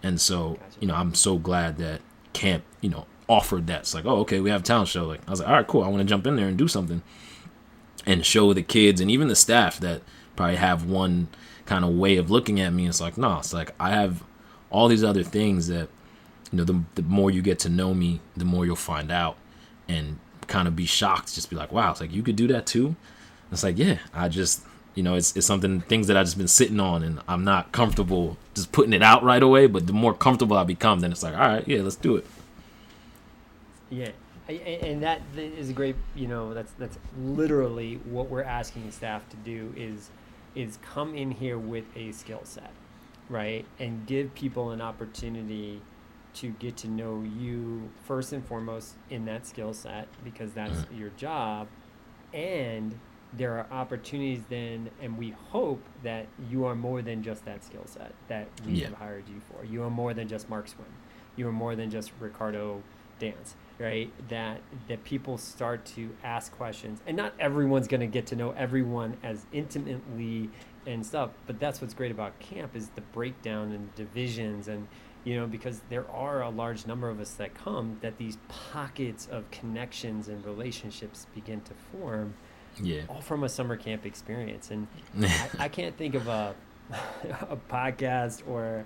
And 0.03 0.21
so, 0.21 0.59
you 0.81 0.89
know, 0.89 0.95
I'm 0.95 1.15
so 1.15 1.39
glad 1.39 1.79
that 1.79 2.01
camp, 2.33 2.65
you 2.81 2.91
know, 2.91 3.07
offered 3.29 3.67
that. 3.69 3.81
It's 3.81 3.95
like, 3.95 4.05
oh, 4.05 4.19
okay, 4.21 4.41
we 4.41 4.51
have 4.51 4.63
a 4.63 4.65
talent 4.65 4.89
show. 4.89 5.07
Like 5.07 5.21
I 5.27 5.31
was 5.31 5.41
like, 5.41 5.49
all 5.49 5.55
right, 5.55 5.67
cool. 5.67 5.83
I 5.83 5.89
want 5.89 6.01
to 6.01 6.05
jump 6.05 6.27
in 6.27 6.37
there 6.37 6.49
and 6.49 6.57
do 6.57 6.69
something 6.69 7.03
and 8.05 8.27
show 8.27 8.53
the 8.53 8.63
kids 8.63 9.01
and 9.01 9.11
even 9.11 9.29
the 9.29 9.37
staff 9.37 9.79
that 9.81 10.03
probably 10.37 10.57
have 10.57 10.85
one 10.85 11.29
kind 11.67 11.85
of 11.85 11.93
way 11.93 12.17
of 12.17 12.31
looking 12.31 12.61
at 12.61 12.73
me. 12.73 12.89
It's 12.89 13.01
like, 13.01 13.17
no, 13.17 13.39
it's 13.39 13.53
like 13.53 13.75
I 13.79 13.91
have 13.91 14.25
all 14.71 14.89
these 14.89 15.05
other 15.05 15.23
things 15.23 15.69
that, 15.69 15.89
you 16.51 16.59
know, 16.59 16.65
the, 16.65 16.83
the 16.97 17.03
more 17.03 17.31
you 17.31 17.43
get 17.43 17.59
to 17.61 17.69
know 17.69 17.95
me, 17.95 18.21
the 18.37 18.45
more 18.45 18.67
you'll 18.67 18.77
find 18.77 19.11
out 19.11 19.37
and 19.89 20.19
kind 20.49 20.67
of 20.67 20.75
be 20.75 20.87
shocked. 20.87 21.35
Just 21.35 21.49
be 21.49 21.57
like, 21.57 21.73
wow, 21.73 21.91
it's 21.93 22.01
like 22.01 22.13
you 22.13 22.23
could 22.23 22.37
do 22.37 22.49
that 22.49 22.67
too. 22.67 22.97
It's 23.51 23.63
like, 23.63 23.79
yeah, 23.79 23.99
I 24.13 24.29
just, 24.29 24.65
you 24.95 25.03
know, 25.03 25.15
it's, 25.15 25.37
it's 25.37 25.47
something, 25.47 25.83
things 25.83 26.07
that 26.09 26.17
I've 26.17 26.27
just 26.27 26.39
been 26.39 26.49
sitting 26.49 26.81
on 26.81 27.03
and 27.03 27.21
I'm 27.29 27.45
not 27.45 27.71
comfortable 27.73 28.37
just 28.55 28.73
putting 28.73 28.93
it 28.93 29.03
out 29.03 29.23
right 29.23 29.43
away. 29.43 29.67
But 29.67 29.87
the 29.87 29.93
more 29.93 30.15
comfortable 30.15 30.57
I 30.57 30.65
become, 30.65 31.01
then 31.01 31.13
it's 31.13 31.23
like, 31.23 31.35
all 31.35 31.41
right, 31.41 31.67
yeah, 31.67 31.83
let's 31.83 31.97
do 31.97 32.17
it. 32.17 32.27
Yeah, 33.91 34.11
and 34.49 35.03
that 35.03 35.21
is 35.37 35.71
a 35.71 35.73
great. 35.73 35.97
You 36.15 36.29
know, 36.29 36.55
that's 36.55 36.73
that's 36.79 36.99
literally 37.19 37.97
what 38.05 38.29
we're 38.31 38.43
asking 38.43 38.91
staff 38.91 39.29
to 39.31 39.37
do 39.37 39.73
is 39.77 40.11
is 40.55 40.79
come 40.83 41.15
in 41.15 41.31
here 41.31 41.59
with 41.59 41.85
a 41.97 42.13
skill 42.13 42.41
set, 42.45 42.71
right, 43.29 43.65
and 43.79 44.07
give 44.07 44.35
people 44.35 44.71
an 44.71 44.81
opportunity 44.81 45.81
to 46.35 46.49
get 46.59 46.77
to 46.79 46.89
know 46.89 47.23
you 47.39 47.91
first 48.05 48.33
and 48.33 48.45
foremost 48.47 48.95
in 49.11 49.27
that 49.27 49.47
skill 49.47 49.75
set 49.75 50.09
because 50.25 50.53
that's 50.53 50.83
Mhm. 50.87 50.99
your 50.99 51.11
job, 51.11 51.69
and 52.33 52.99
there 53.35 53.55
are 53.59 53.67
opportunities 53.71 54.43
then, 54.49 54.91
and 55.01 55.17
we 55.17 55.31
hope 55.31 55.83
that 56.03 56.27
you 56.51 56.65
are 56.67 56.75
more 56.75 57.01
than 57.03 57.23
just 57.23 57.45
that 57.47 57.65
skill 57.65 57.87
set 57.87 58.13
that 58.29 58.49
we 58.67 58.73
Yeah. 58.75 58.89
have 58.89 58.99
hired 58.99 59.29
you 59.29 59.41
for. 59.41 59.65
You 59.65 59.83
are 59.83 59.91
more 59.91 60.13
than 60.15 60.29
just 60.29 60.49
Mark 60.51 60.69
Swim. 60.69 60.87
You 61.37 61.49
are 61.49 61.53
more 61.53 61.75
than 61.75 61.91
just 61.91 62.13
Ricardo 62.21 62.83
Dance, 63.19 63.55
right? 63.79 64.11
That 64.29 64.61
that 64.89 65.05
people 65.05 65.39
start 65.39 65.85
to 65.87 66.11
ask 66.25 66.53
questions, 66.53 67.01
and 67.07 67.17
not 67.17 67.33
everyone's 67.39 67.89
going 67.89 68.01
to 68.01 68.07
get 68.07 68.27
to 68.27 68.37
know 68.37 68.51
everyone 68.53 69.17
as 69.23 69.47
intimately 69.53 70.51
and 70.87 71.07
stuff. 71.07 71.31
But 71.47 71.59
that's 71.61 71.81
what's 71.81 71.95
great 71.95 72.11
about 72.11 72.39
camp 72.41 72.75
is 72.77 72.89
the 72.91 73.01
breakdown 73.01 73.71
and 73.73 73.95
divisions 73.95 74.67
and 74.69 74.89
you 75.25 75.37
know 75.37 75.47
because 75.47 75.81
there 75.89 76.11
are 76.11 76.43
a 76.43 76.51
large 76.51 76.85
number 76.87 77.09
of 77.09 77.21
us 77.21 77.35
that 77.35 77.55
come 77.55 77.99
that 78.03 78.19
these 78.19 78.37
pockets 78.49 79.29
of 79.31 79.49
connections 79.53 80.27
and 80.27 80.45
relationships 80.45 81.29
begin 81.33 81.61
to 81.61 81.73
form 81.75 82.35
Yeah. 82.81 83.03
all 83.09 83.21
from 83.21 83.45
a 83.45 83.49
summer 83.49 83.77
camp 83.77 84.07
experience. 84.07 84.71
And 84.71 84.87
I, 85.23 85.49
I 85.61 85.69
can't 85.69 85.97
think 85.97 86.15
of 86.15 86.29
a 86.29 86.55
a 87.51 87.57
podcast 87.71 88.43
or 88.49 88.85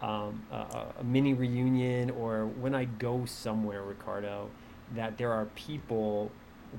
um, 0.00 0.42
a, 0.50 0.56
a- 0.56 0.92
a 1.00 1.04
mini 1.04 1.34
reunion 1.34 2.10
or 2.10 2.46
when 2.46 2.74
I 2.74 2.84
go 2.86 3.24
somewhere, 3.26 3.82
Ricardo, 3.82 4.50
that 4.94 5.18
there 5.18 5.32
are 5.32 5.46
people 5.54 6.30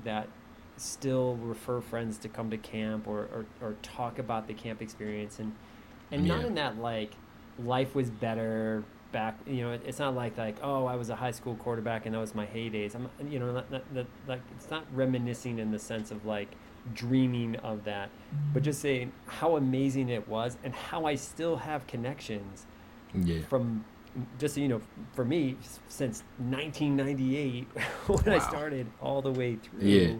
that 0.04 0.28
still 0.76 1.36
refer 1.36 1.80
friends 1.80 2.18
to 2.18 2.28
come 2.28 2.50
to 2.50 2.56
camp 2.58 3.06
or, 3.06 3.20
or, 3.32 3.46
or 3.60 3.74
talk 3.82 4.18
about 4.18 4.48
the 4.48 4.54
camp 4.54 4.82
experience. 4.82 5.38
And 5.38 5.52
and 6.10 6.26
not 6.26 6.44
in 6.44 6.54
that 6.56 6.78
like 6.78 7.12
life 7.58 7.94
was 7.94 8.10
better 8.10 8.84
back 9.14 9.38
you 9.46 9.62
know 9.62 9.70
it, 9.70 9.80
it's 9.86 10.00
not 10.00 10.14
like 10.14 10.36
like 10.36 10.56
oh 10.60 10.86
I 10.86 10.96
was 10.96 11.08
a 11.08 11.14
high 11.14 11.30
school 11.30 11.54
quarterback 11.54 12.04
and 12.04 12.14
that 12.14 12.18
was 12.18 12.34
my 12.34 12.44
heydays 12.44 12.96
I'm 12.96 13.08
you 13.30 13.38
know 13.38 13.52
not, 13.52 13.70
not, 13.70 13.94
not, 13.94 14.06
like 14.26 14.40
it's 14.56 14.68
not 14.70 14.84
reminiscing 14.92 15.60
in 15.60 15.70
the 15.70 15.78
sense 15.78 16.10
of 16.10 16.26
like 16.26 16.48
dreaming 16.92 17.54
of 17.56 17.84
that 17.84 18.10
but 18.52 18.64
just 18.64 18.80
saying 18.82 19.12
how 19.26 19.56
amazing 19.56 20.08
it 20.08 20.28
was 20.28 20.58
and 20.64 20.74
how 20.74 21.06
I 21.06 21.14
still 21.14 21.56
have 21.56 21.86
connections 21.86 22.66
yeah. 23.14 23.42
from 23.48 23.84
just 24.38 24.56
so 24.56 24.60
you 24.60 24.68
know 24.68 24.80
for 25.14 25.24
me 25.24 25.56
since 25.88 26.24
1998 26.38 27.64
when 28.08 28.34
I 28.34 28.40
started 28.40 28.86
all 29.00 29.22
the 29.22 29.32
way 29.32 29.56
through 29.56 29.88
Yeah. 29.88 30.16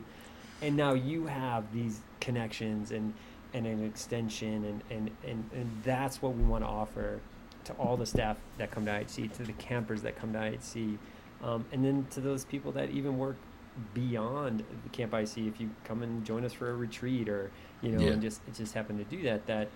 and 0.62 0.76
now 0.76 0.94
you 0.94 1.26
have 1.26 1.72
these 1.72 2.00
connections 2.20 2.92
and 2.92 3.12
and 3.52 3.66
an 3.66 3.84
extension 3.84 4.64
and 4.64 4.82
and 4.90 5.10
and, 5.28 5.50
and 5.52 5.82
that's 5.82 6.22
what 6.22 6.36
we 6.36 6.44
want 6.44 6.62
to 6.62 6.68
offer 6.68 7.20
to 7.64 7.72
all 7.74 7.96
the 7.96 8.06
staff 8.06 8.36
that 8.58 8.70
come 8.70 8.84
to 8.86 8.90
IHC 8.90 9.32
to 9.34 9.42
the 9.44 9.52
campers 9.54 10.02
that 10.02 10.16
come 10.16 10.32
to 10.32 10.38
IHC 10.38 10.98
um, 11.42 11.64
and 11.72 11.84
then 11.84 12.06
to 12.10 12.20
those 12.20 12.44
people 12.44 12.72
that 12.72 12.90
even 12.90 13.18
work 13.18 13.36
beyond 13.92 14.62
the 14.84 14.88
camp 14.90 15.12
IC 15.14 15.38
if 15.38 15.60
you 15.60 15.70
come 15.84 16.02
and 16.02 16.24
join 16.24 16.44
us 16.44 16.52
for 16.52 16.70
a 16.70 16.74
retreat 16.74 17.28
or 17.28 17.50
you 17.82 17.90
know 17.90 18.00
Yeah. 18.00 18.12
and 18.12 18.22
just 18.22 18.40
just 18.54 18.74
happen 18.74 18.96
to 18.98 19.04
do 19.04 19.22
that 19.24 19.46
that 19.46 19.68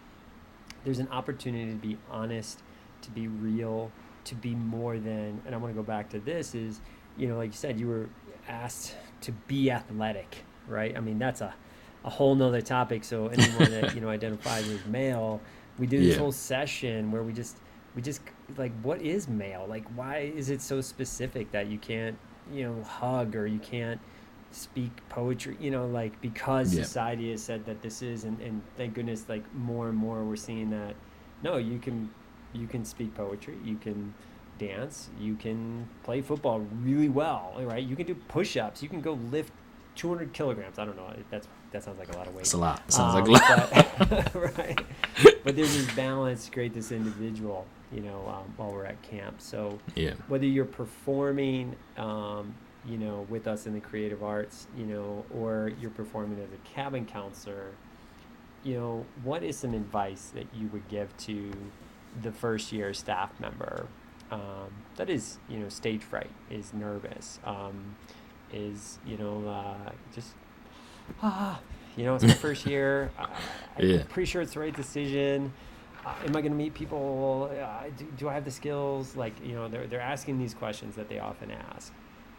there's 0.85 0.99
an 1.01 1.09
opportunity 1.09 1.73
to 1.73 1.77
be 1.77 1.99
honest, 2.11 2.61
to 3.03 3.11
be 3.11 3.27
real, 3.27 3.91
to 4.25 4.35
be 4.37 4.55
more 4.55 4.97
than. 4.99 5.41
And 5.45 5.55
I 5.55 5.59
want 5.59 5.75
to 5.75 5.77
go 5.77 5.83
back 5.85 6.09
to 6.11 6.21
this 6.21 6.55
is, 6.55 6.81
you 7.17 7.27
know, 7.27 7.37
like 7.37 7.49
you 7.49 7.57
said, 7.57 7.81
you 7.81 7.89
were 7.89 8.07
asked 8.49 8.95
to 9.23 9.33
be 9.49 9.71
athletic, 9.71 10.45
right? 10.69 10.97
I 10.97 11.01
mean, 11.01 11.19
that's 11.19 11.41
a 11.41 11.53
a 12.05 12.11
whole 12.11 12.35
nother 12.37 12.61
topic. 12.63 13.03
So 13.05 13.27
anyone 13.27 13.71
that 13.73 13.93
you 13.95 14.01
know 14.01 14.09
identifies 14.09 14.69
as 14.69 14.85
male, 14.87 15.41
we 15.79 15.87
do 15.87 15.99
this 16.01 16.15
Yeah. 16.15 16.21
whole 16.21 16.33
session 16.33 17.11
where 17.11 17.23
we 17.25 17.33
just 17.33 17.57
we 17.99 18.03
just 18.03 18.21
like 18.57 18.71
what 18.83 19.03
is 19.03 19.27
male? 19.27 19.67
Like 19.69 19.85
why 19.97 20.19
is 20.19 20.51
it 20.51 20.63
so 20.63 20.81
specific 20.81 21.51
that 21.51 21.67
you 21.67 21.79
can't 21.79 22.17
you 22.53 22.63
know 22.63 22.83
hug 22.85 23.35
or 23.35 23.45
you 23.45 23.59
can't 23.59 24.01
speak 24.53 24.93
poetry? 25.09 25.57
You 25.59 25.73
know, 25.73 25.85
like 25.89 26.13
because 26.21 26.73
Yeah. 26.73 26.85
society 26.85 27.33
has 27.33 27.43
said 27.43 27.67
that 27.67 27.83
this 27.83 28.01
is, 28.01 28.23
and, 28.23 28.41
and 28.41 28.63
thank 28.77 28.95
goodness, 28.95 29.29
like 29.29 29.43
more 29.53 29.89
and 29.89 29.99
more 29.99 30.23
we're 30.23 30.37
seeing 30.37 30.71
that 30.71 30.95
no, 31.43 31.57
you 31.57 31.81
can 31.81 32.09
you 32.53 32.69
can 32.69 32.85
speak 32.85 33.17
poetry, 33.17 33.57
you 33.65 33.77
can 33.79 34.15
dance, 34.61 35.09
you 35.19 35.35
can 35.35 35.89
play 36.05 36.21
football 36.21 36.61
really 36.85 37.09
well, 37.09 37.53
right? 37.59 37.83
You 37.83 37.97
can 37.97 38.07
do 38.07 38.15
push-ups, 38.15 38.81
you 38.81 38.89
can 38.89 39.01
go 39.01 39.15
lift 39.33 39.53
200 39.97 40.33
kilograms. 40.33 40.79
I 40.79 40.85
don't 40.85 40.97
know. 40.97 41.13
That's 41.31 41.49
that 41.73 41.83
sounds 41.83 41.99
like 41.99 42.13
a 42.15 42.17
lot 42.17 42.29
of 42.29 42.35
weight. 42.35 42.43
It's 42.43 42.53
a 42.55 42.59
lot. 42.59 42.81
It 42.87 42.93
sounds 42.93 43.15
Um, 43.17 43.25
like 43.25 43.29
a 43.29 43.53
lot. 43.53 44.33
but, 44.35 44.35
right. 44.59 44.81
But 45.45 45.57
there's 45.57 45.77
this 45.77 45.95
balance 45.95 46.47
to 46.47 46.51
create 46.51 46.75
this 46.75 46.93
individual, 46.93 47.67
you 47.93 48.01
know, 48.01 48.27
um, 48.29 48.53
while 48.57 48.73
we're 48.73 48.85
at 48.85 49.01
camp. 49.03 49.41
So 49.41 49.79
yeah. 49.95 50.15
whether 50.29 50.47
you're 50.47 50.65
performing, 50.65 51.77
um, 51.97 52.55
you 52.87 52.99
know, 52.99 53.27
with 53.29 53.47
us 53.47 53.67
in 53.67 53.75
the 53.75 53.81
creative 53.81 54.23
arts, 54.23 54.67
you 54.77 54.85
know, 54.85 55.25
or 55.35 55.73
you're 55.81 55.91
performing 55.91 56.39
as 56.41 56.51
a 56.53 56.75
cabin 56.75 57.07
counselor, 57.07 57.73
you 58.65 58.75
know, 58.75 59.07
what 59.23 59.43
is 59.43 59.57
some 59.59 59.75
advice 59.75 60.33
that 60.35 60.47
you 60.55 60.69
would 60.69 60.89
give 60.89 61.17
to 61.19 61.53
the 62.23 62.33
first 62.33 62.73
year 62.73 62.93
staff 62.93 63.31
member 63.39 63.87
um, 64.31 64.73
that 64.97 65.09
is, 65.09 65.39
you 65.49 65.59
know, 65.59 65.69
stage 65.69 66.03
fright, 66.03 66.31
is 66.51 66.75
nervous, 66.75 67.39
um, 67.45 67.97
is, 68.53 68.99
you 69.07 69.17
know, 69.17 69.49
uh, 69.49 69.93
just, 70.15 70.35
ah, 71.23 71.61
you 71.99 72.05
know, 72.05 72.15
it's 72.15 72.25
my 72.25 72.33
first 72.49 72.65
year. 72.65 73.11
I, 73.19 73.27
I'm 73.77 73.89
Yeah. 73.91 74.03
pretty 74.09 74.27
sure 74.31 74.41
it's 74.41 74.55
the 74.55 74.61
right 74.61 74.75
decision. 74.75 75.53
Uh, 76.07 76.15
am 76.25 76.37
I 76.37 76.41
going 76.41 76.53
to 76.53 76.59
meet 76.59 76.73
people? 76.75 77.51
Uh, 77.53 77.85
do, 77.97 78.07
do 78.17 78.29
I 78.29 78.35
have 78.35 78.45
the 78.45 78.51
skills? 78.51 79.17
Like, 79.17 79.35
you 79.45 79.55
know, 79.55 79.69
they're, 79.69 79.87
they're 79.87 80.01
asking 80.01 80.39
these 80.39 80.55
questions 80.55 80.95
that 80.97 81.09
they 81.09 81.19
often 81.19 81.51
ask. 81.51 81.93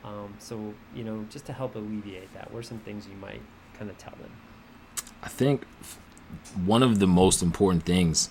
Um, 0.04 0.34
so, 0.40 0.74
you 0.96 1.04
know, 1.04 1.26
just 1.30 1.46
to 1.48 1.54
help 1.54 1.76
alleviate 1.76 2.34
that, 2.34 2.52
what 2.52 2.60
are 2.60 2.64
some 2.64 2.80
things 2.80 3.06
you 3.08 3.18
might 3.18 3.42
kind 3.78 3.92
of 3.92 3.98
tell 3.98 4.14
them? 4.22 4.32
I 5.22 5.28
think 5.28 5.66
one 6.66 6.82
of 6.82 7.00
the 7.00 7.08
most 7.08 7.42
important 7.44 7.84
things 7.84 8.30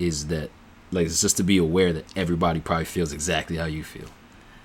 is 0.00 0.26
that, 0.26 0.50
like, 0.90 1.06
it's 1.06 1.20
just 1.20 1.36
to 1.36 1.44
be 1.44 1.56
aware 1.58 1.92
that 1.92 2.04
everybody 2.16 2.58
probably 2.60 2.84
feels 2.84 3.12
exactly 3.12 3.56
how 3.56 3.66
you 3.66 3.84
feel. 3.84 4.08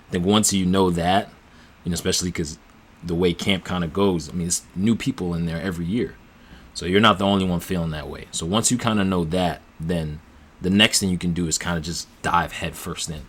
I 0.09 0.11
think 0.11 0.25
once 0.25 0.51
you 0.53 0.65
know 0.65 0.89
that, 0.89 1.29
you 1.83 1.91
know, 1.91 1.93
especially 1.93 2.29
because 2.29 2.57
the 3.03 3.15
way 3.15 3.33
camp 3.33 3.63
kind 3.63 3.83
of 3.83 3.93
goes, 3.93 4.29
I 4.29 4.33
mean, 4.33 4.47
it's 4.47 4.63
new 4.75 4.95
people 4.95 5.33
in 5.33 5.45
there 5.45 5.61
every 5.61 5.85
year. 5.85 6.15
So 6.73 6.85
you're 6.85 7.01
not 7.01 7.19
the 7.19 7.25
only 7.25 7.45
one 7.45 7.59
feeling 7.59 7.91
that 7.91 8.09
way. 8.09 8.27
So 8.31 8.45
once 8.45 8.71
you 8.71 8.77
kind 8.77 8.99
of 8.99 9.07
know 9.07 9.25
that, 9.25 9.61
then 9.79 10.19
the 10.61 10.69
next 10.69 10.99
thing 10.99 11.09
you 11.09 11.17
can 11.17 11.33
do 11.33 11.47
is 11.47 11.57
kind 11.57 11.77
of 11.77 11.83
just 11.83 12.07
dive 12.21 12.53
head 12.53 12.75
first 12.75 13.09
in. 13.09 13.21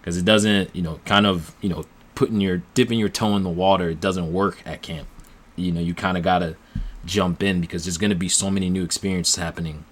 Because 0.00 0.16
it 0.16 0.24
doesn't, 0.24 0.74
you 0.74 0.82
know, 0.82 1.00
kind 1.04 1.26
of, 1.26 1.54
you 1.60 1.68
know, 1.68 1.84
putting 2.14 2.40
your, 2.40 2.62
dipping 2.74 2.98
your 2.98 3.08
toe 3.08 3.36
in 3.36 3.42
the 3.42 3.50
water, 3.50 3.90
it 3.90 4.00
doesn't 4.00 4.32
work 4.32 4.62
at 4.66 4.82
camp. 4.82 5.08
You 5.56 5.72
know, 5.72 5.80
you 5.80 5.94
kind 5.94 6.16
of 6.16 6.22
got 6.22 6.40
to 6.40 6.56
jump 7.04 7.42
in 7.42 7.60
because 7.60 7.84
there's 7.84 7.98
going 7.98 8.10
to 8.10 8.16
be 8.16 8.28
so 8.28 8.50
many 8.50 8.68
new 8.68 8.84
experiences 8.84 9.36
happening. 9.36 9.84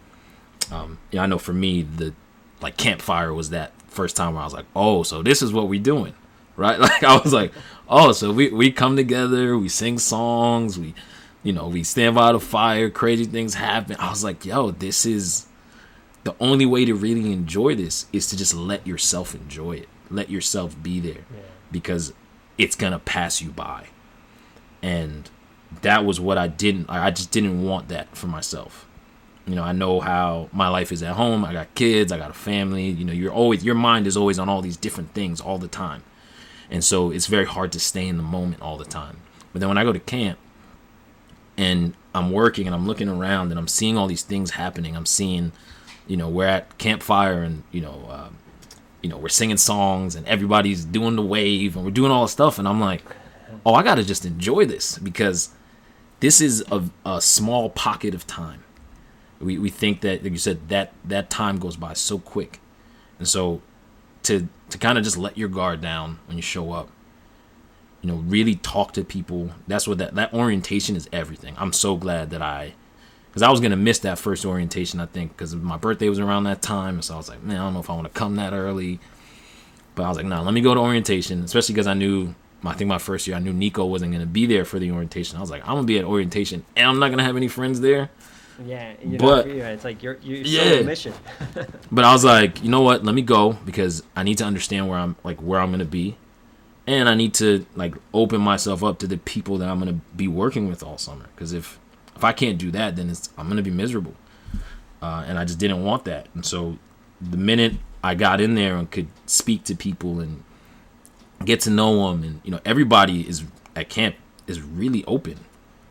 Um, 0.70 0.98
you 1.10 1.16
know, 1.16 1.22
I 1.22 1.26
know 1.26 1.38
for 1.38 1.52
me, 1.52 1.82
the 1.82 2.12
like 2.60 2.76
campfire 2.76 3.32
was 3.32 3.50
that 3.50 3.72
first 3.88 4.16
time 4.16 4.34
where 4.34 4.42
I 4.42 4.44
was 4.44 4.54
like, 4.54 4.66
oh, 4.74 5.02
so 5.02 5.22
this 5.22 5.42
is 5.42 5.52
what 5.52 5.68
we're 5.68 5.82
doing, 5.82 6.14
right? 6.56 6.78
Like 6.84 7.02
I 7.04 7.16
was 7.16 7.32
like, 7.32 7.52
oh, 7.88 8.12
so 8.12 8.32
we 8.32 8.48
we 8.50 8.70
come 8.70 8.96
together, 8.96 9.56
we 9.58 9.68
sing 9.68 9.98
songs, 9.98 10.78
we, 10.78 10.94
you 11.42 11.52
know, 11.52 11.68
we 11.68 11.82
stand 11.84 12.14
by 12.14 12.32
the 12.32 12.40
fire, 12.40 12.90
crazy 12.90 13.24
things 13.24 13.54
happen. 13.54 13.96
I 13.98 14.10
was 14.10 14.24
like, 14.24 14.44
yo, 14.44 14.70
this 14.70 15.04
is 15.06 15.46
the 16.24 16.34
only 16.40 16.64
way 16.66 16.84
to 16.86 16.94
really 16.94 17.32
enjoy 17.32 17.74
this 17.74 18.06
is 18.12 18.26
to 18.28 18.36
just 18.36 18.54
let 18.54 18.86
yourself 18.86 19.34
enjoy 19.34 19.72
it, 19.72 19.88
let 20.10 20.30
yourself 20.30 20.74
be 20.82 21.00
there 21.00 21.24
Yeah. 21.34 21.40
because 21.70 22.12
it's 22.56 22.76
gonna 22.76 22.98
pass 22.98 23.42
you 23.42 23.50
by. 23.50 23.86
And 24.82 25.28
that 25.82 26.04
was 26.04 26.20
what 26.20 26.38
I 26.38 26.46
didn't 26.46 26.88
I 26.88 27.10
just 27.10 27.30
didn't 27.30 27.62
want 27.62 27.88
that 27.88 28.16
for 28.16 28.26
myself. 28.26 28.86
You 29.46 29.54
know, 29.54 29.62
I 29.62 29.72
know 29.72 30.00
how 30.00 30.48
my 30.52 30.68
life 30.68 30.90
is 30.92 31.02
at 31.02 31.16
home. 31.16 31.44
I 31.44 31.52
got 31.52 31.74
kids, 31.74 32.10
I 32.12 32.16
got 32.16 32.30
a 32.30 32.34
family, 32.34 32.88
you 32.88 33.04
know, 33.04 33.12
you're 33.12 33.32
always 33.32 33.64
your 33.64 33.74
mind 33.74 34.06
is 34.06 34.16
always 34.16 34.38
on 34.38 34.48
all 34.48 34.62
these 34.62 34.76
different 34.78 35.12
things 35.14 35.40
all 35.40 35.58
the 35.58 35.68
time. 35.68 36.02
And 36.70 36.82
so 36.82 37.10
it's 37.10 37.26
very 37.26 37.44
hard 37.44 37.72
to 37.72 37.80
stay 37.80 38.06
in 38.08 38.16
the 38.16 38.22
moment 38.22 38.62
all 38.62 38.76
the 38.76 38.84
time. 38.84 39.18
But 39.52 39.60
then 39.60 39.68
when 39.68 39.78
I 39.78 39.84
go 39.84 39.92
to 39.92 40.00
camp 40.00 40.38
and 41.56 41.94
I'm 42.14 42.30
working 42.32 42.66
and 42.66 42.74
I'm 42.74 42.86
looking 42.86 43.08
around 43.08 43.50
and 43.50 43.58
I'm 43.58 43.68
seeing 43.68 43.96
all 43.96 44.06
these 44.06 44.22
things 44.22 44.52
happening, 44.52 44.96
I'm 44.96 45.06
seeing, 45.06 45.52
you 46.06 46.16
know, 46.16 46.28
we're 46.28 46.48
at 46.48 46.76
campfire 46.78 47.42
and, 47.42 47.62
you 47.70 47.80
know, 47.80 48.08
um, 48.10 48.38
you 49.02 49.10
know, 49.10 49.18
we're 49.18 49.28
singing 49.28 49.58
songs 49.58 50.14
and 50.16 50.26
everybody's 50.26 50.84
doing 50.84 51.14
the 51.14 51.22
wave 51.22 51.76
and 51.76 51.84
we're 51.84 51.90
doing 51.90 52.10
all 52.10 52.22
the 52.22 52.28
stuff. 52.28 52.58
And 52.58 52.66
I'm 52.66 52.80
like, 52.80 53.02
oh, 53.64 53.74
I 53.74 53.82
got 53.82 53.96
to 53.96 54.04
just 54.04 54.24
enjoy 54.24 54.64
this 54.64 54.98
because 54.98 55.50
this 56.20 56.40
is 56.40 56.64
a, 56.72 56.84
a 57.04 57.20
small 57.20 57.70
pocket 57.70 58.14
of 58.14 58.26
time. 58.26 58.64
We, 59.40 59.58
we 59.58 59.68
think 59.68 60.00
that, 60.00 60.22
like 60.22 60.32
you 60.32 60.38
said, 60.38 60.68
that, 60.68 60.92
that 61.04 61.28
time 61.28 61.58
goes 61.58 61.76
by 61.76 61.92
so 61.92 62.18
quick. 62.18 62.60
And 63.18 63.28
so 63.28 63.60
to, 64.24 64.48
to 64.70 64.78
kind 64.78 64.98
of 64.98 65.04
just 65.04 65.16
let 65.16 65.38
your 65.38 65.48
guard 65.48 65.80
down 65.80 66.18
when 66.26 66.36
you 66.36 66.42
show 66.42 66.72
up, 66.72 66.90
you 68.02 68.10
know, 68.10 68.16
really 68.16 68.56
talk 68.56 68.92
to 68.94 69.04
people. 69.04 69.50
That's 69.66 69.86
what 69.86 69.98
that, 69.98 70.14
that 70.16 70.34
orientation 70.34 70.96
is 70.96 71.08
everything. 71.12 71.54
I'm 71.58 71.72
so 71.72 71.96
glad 71.96 72.30
that 72.30 72.42
I, 72.42 72.74
because 73.28 73.42
I 73.42 73.50
was 73.50 73.60
gonna 73.60 73.76
miss 73.76 73.98
that 74.00 74.18
first 74.18 74.44
orientation, 74.44 75.00
I 75.00 75.06
think, 75.06 75.36
because 75.36 75.54
my 75.54 75.76
birthday 75.76 76.08
was 76.08 76.18
around 76.18 76.44
that 76.44 76.62
time, 76.62 77.02
so 77.02 77.14
I 77.14 77.16
was 77.16 77.28
like, 77.28 77.42
man, 77.42 77.56
I 77.56 77.64
don't 77.64 77.74
know 77.74 77.80
if 77.80 77.90
I 77.90 77.94
want 77.94 78.06
to 78.06 78.18
come 78.18 78.36
that 78.36 78.52
early. 78.52 79.00
But 79.94 80.04
I 80.04 80.08
was 80.08 80.16
like, 80.16 80.26
nah, 80.26 80.42
let 80.42 80.54
me 80.54 80.60
go 80.60 80.74
to 80.74 80.80
orientation, 80.80 81.44
especially 81.44 81.74
because 81.74 81.86
I 81.86 81.94
knew, 81.94 82.34
I 82.64 82.72
think 82.74 82.88
my 82.88 82.98
first 82.98 83.26
year, 83.26 83.36
I 83.36 83.40
knew 83.40 83.52
Nico 83.52 83.84
wasn't 83.84 84.12
gonna 84.12 84.26
be 84.26 84.46
there 84.46 84.64
for 84.64 84.78
the 84.78 84.90
orientation. 84.90 85.36
I 85.36 85.40
was 85.40 85.50
like, 85.50 85.62
I'm 85.62 85.74
gonna 85.74 85.84
be 85.84 85.98
at 85.98 86.04
orientation, 86.04 86.64
and 86.76 86.88
I'm 86.88 86.98
not 86.98 87.10
gonna 87.10 87.24
have 87.24 87.36
any 87.36 87.48
friends 87.48 87.80
there. 87.80 88.10
Yeah. 88.64 88.94
But- 89.18 89.48
yeah, 89.48 89.70
it's 89.70 89.84
like 89.84 90.02
you're, 90.02 90.18
you're 90.22 90.38
Yeah. 90.38 90.76
on 90.76 90.78
a 90.80 90.84
mission. 90.84 91.12
But 91.90 92.04
I 92.04 92.12
was 92.12 92.24
like, 92.24 92.62
you 92.62 92.68
know 92.70 92.80
what? 92.82 93.04
Let 93.04 93.14
me 93.14 93.22
go 93.22 93.52
because 93.64 94.02
I 94.16 94.22
need 94.22 94.38
to 94.38 94.44
understand 94.44 94.88
where 94.88 94.98
I'm 94.98 95.16
like 95.24 95.38
where 95.40 95.60
I'm 95.60 95.70
gonna 95.70 95.84
be, 95.84 96.16
and 96.86 97.08
I 97.08 97.14
need 97.14 97.34
to 97.34 97.64
like 97.76 97.94
open 98.12 98.40
myself 98.40 98.82
up 98.84 98.98
to 99.00 99.06
the 99.06 99.16
people 99.18 99.58
that 99.58 99.68
I'm 99.68 99.78
gonna 99.78 100.00
be 100.16 100.28
working 100.28 100.68
with 100.68 100.82
all 100.82 100.98
summer. 100.98 101.26
Because 101.34 101.52
if 101.52 101.78
if 102.16 102.22
I 102.24 102.32
can't 102.32 102.58
do 102.58 102.70
that, 102.72 102.96
then 102.96 103.10
it's 103.10 103.30
I'm 103.38 103.48
gonna 103.48 103.62
be 103.62 103.70
miserable, 103.70 104.14
uh, 105.02 105.24
and 105.26 105.38
I 105.38 105.44
just 105.44 105.58
didn't 105.58 105.82
want 105.84 106.04
that. 106.04 106.28
And 106.34 106.44
so 106.44 106.78
the 107.20 107.36
minute 107.36 107.74
I 108.02 108.14
got 108.14 108.40
in 108.40 108.54
there 108.54 108.76
and 108.76 108.90
could 108.90 109.08
speak 109.26 109.64
to 109.64 109.74
people 109.74 110.20
and 110.20 110.42
get 111.44 111.60
to 111.60 111.70
know 111.70 112.10
them, 112.10 112.22
and 112.22 112.40
you 112.44 112.50
know 112.50 112.60
everybody 112.64 113.28
is 113.28 113.44
at 113.76 113.88
camp 113.88 114.16
is 114.46 114.60
really 114.60 115.04
open, 115.06 115.38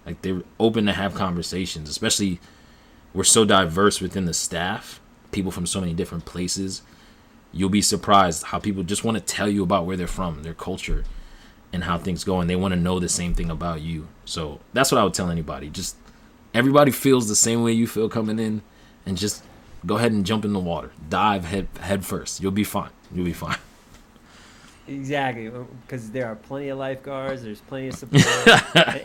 like 0.05 0.21
they're 0.21 0.43
open 0.59 0.85
to 0.85 0.93
have 0.93 1.13
conversations, 1.15 1.89
especially 1.89 2.39
we're 3.13 3.23
so 3.23 3.45
diverse 3.45 4.01
within 4.01 4.25
the 4.25 4.33
staff, 4.33 4.99
people 5.31 5.51
from 5.51 5.65
so 5.65 5.79
many 5.79 5.93
different 5.93 6.25
places. 6.25 6.81
You'll 7.51 7.69
be 7.69 7.81
surprised 7.81 8.45
how 8.45 8.59
people 8.59 8.83
just 8.83 9.03
want 9.03 9.17
to 9.17 9.23
tell 9.23 9.47
you 9.47 9.63
about 9.63 9.85
where 9.85 9.95
they're 9.95 10.07
from, 10.07 10.43
their 10.43 10.55
culture, 10.55 11.03
and 11.71 11.83
how 11.83 11.97
things 11.97 12.23
go, 12.23 12.39
and 12.39 12.49
they 12.49 12.55
want 12.55 12.73
to 12.73 12.79
know 12.79 12.99
the 12.99 13.09
same 13.09 13.33
thing 13.33 13.49
about 13.49 13.81
you. 13.81 14.07
So 14.25 14.59
that's 14.73 14.91
what 14.91 14.99
I 14.99 15.03
would 15.03 15.13
tell 15.13 15.29
anybody. 15.29 15.69
Just 15.69 15.95
everybody 16.53 16.91
feels 16.91 17.27
the 17.27 17.35
same 17.35 17.63
way 17.63 17.71
you 17.71 17.87
feel 17.87 18.09
coming 18.09 18.39
in, 18.39 18.61
and 19.05 19.17
just 19.17 19.43
go 19.85 19.97
ahead 19.97 20.11
and 20.11 20.25
jump 20.25 20.45
in 20.45 20.53
the 20.53 20.59
water, 20.59 20.91
dive 21.09 21.45
head 21.45 21.67
head 21.79 22.05
first. 22.05 22.41
You'll 22.41 22.51
be 22.51 22.63
fine. 22.63 22.91
You'll 23.13 23.25
be 23.25 23.33
fine. 23.33 23.57
Exactly, 24.87 25.47
uh, 25.47 25.63
because 25.81 26.11
there 26.11 26.25
are 26.27 26.35
plenty 26.35 26.69
of 26.69 26.77
lifeguards. 26.77 27.43
There's 27.43 27.61
plenty 27.61 27.87
of 27.87 27.95
support, 27.97 28.25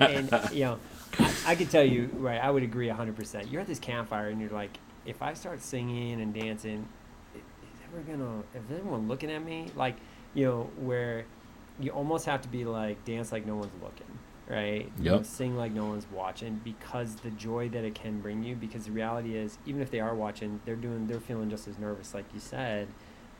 and, 0.02 0.32
and, 0.32 0.50
you 0.52 0.64
know, 0.64 0.78
I, 1.18 1.32
I 1.46 1.54
can 1.54 1.66
tell 1.68 1.84
you, 1.84 2.10
right? 2.14 2.40
I 2.42 2.50
would 2.50 2.62
agree 2.64 2.88
hundred 2.88 3.16
percent. 3.16 3.48
You're 3.48 3.60
at 3.60 3.66
this 3.68 3.78
campfire, 3.78 4.28
and 4.28 4.40
you're 4.40 4.50
like, 4.50 4.76
if 5.06 5.22
I 5.22 5.34
start 5.34 5.62
singing 5.62 6.20
and 6.20 6.34
dancing, 6.34 6.88
is 7.34 7.42
ever 7.92 8.02
gonna? 8.02 8.40
Is 8.54 8.70
anyone 8.72 9.06
looking 9.06 9.30
at 9.30 9.44
me? 9.44 9.70
Like, 9.76 9.96
you 10.34 10.46
know, 10.46 10.70
where 10.80 11.24
you 11.80 11.92
almost 11.92 12.26
have 12.26 12.42
to 12.42 12.48
be 12.48 12.64
like 12.64 13.04
dance 13.04 13.30
like 13.30 13.46
no 13.46 13.54
one's 13.54 13.70
looking, 13.80 14.18
right? 14.48 14.90
You 14.98 15.04
know, 15.10 15.16
Yep. 15.18 15.26
sing 15.26 15.56
like 15.56 15.70
no 15.70 15.86
one's 15.86 16.06
watching 16.12 16.60
because 16.64 17.14
the 17.16 17.30
joy 17.30 17.68
that 17.68 17.84
it 17.84 17.94
can 17.94 18.20
bring 18.20 18.42
you. 18.42 18.56
Because 18.56 18.86
the 18.86 18.90
reality 18.90 19.36
is, 19.36 19.58
even 19.64 19.80
if 19.80 19.92
they 19.92 20.00
are 20.00 20.14
watching, 20.16 20.60
they're 20.64 20.74
doing, 20.74 21.06
they're 21.06 21.20
feeling 21.20 21.48
just 21.50 21.68
as 21.68 21.78
nervous, 21.78 22.14
like 22.14 22.24
you 22.34 22.40
said. 22.40 22.88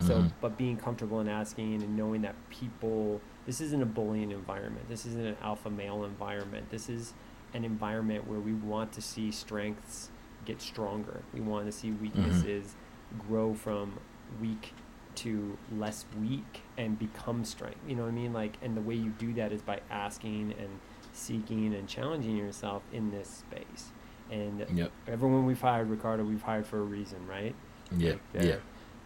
So, 0.00 0.22
Mhm. 0.22 0.32
but 0.40 0.56
being 0.56 0.76
comfortable 0.76 1.20
in 1.20 1.28
asking 1.28 1.82
and 1.82 1.96
knowing 1.96 2.22
that 2.22 2.36
people, 2.50 3.20
this 3.46 3.60
isn't 3.60 3.82
a 3.82 3.86
bullying 3.86 4.30
environment. 4.30 4.88
This 4.88 5.04
isn't 5.06 5.26
an 5.26 5.36
alpha 5.42 5.70
male 5.70 6.04
environment. 6.04 6.70
This 6.70 6.88
is 6.88 7.14
an 7.52 7.64
environment 7.64 8.26
where 8.28 8.38
we 8.38 8.52
want 8.52 8.92
to 8.92 9.02
see 9.02 9.32
strengths 9.32 10.10
get 10.44 10.60
stronger. 10.60 11.22
We 11.34 11.40
want 11.40 11.66
to 11.66 11.72
see 11.72 11.90
weaknesses 11.90 12.76
mm-hmm. 13.12 13.28
grow 13.28 13.54
from 13.54 13.98
weak 14.40 14.72
to 15.16 15.58
less 15.76 16.04
weak 16.20 16.62
and 16.76 16.96
become 16.96 17.44
strength. 17.44 17.80
You 17.88 17.96
know 17.96 18.02
what 18.02 18.10
I 18.10 18.14
mean? 18.14 18.32
Like, 18.32 18.56
and 18.62 18.76
the 18.76 18.80
way 18.80 18.94
you 18.94 19.10
do 19.10 19.32
that 19.34 19.50
is 19.52 19.62
by 19.62 19.80
asking 19.90 20.54
and 20.58 20.78
seeking 21.12 21.74
and 21.74 21.88
challenging 21.88 22.36
yourself 22.36 22.82
in 22.92 23.10
this 23.10 23.28
space. 23.28 23.90
And 24.30 24.64
yep. 24.72 24.92
everyone 25.08 25.44
we've 25.44 25.60
hired, 25.60 25.90
Ricardo, 25.90 26.22
we've 26.22 26.42
hired 26.42 26.66
for 26.66 26.78
a 26.78 26.84
reason, 26.84 27.26
right? 27.26 27.54
Yeah. 27.96 28.10
Like 28.34 28.44
yeah. 28.44 28.56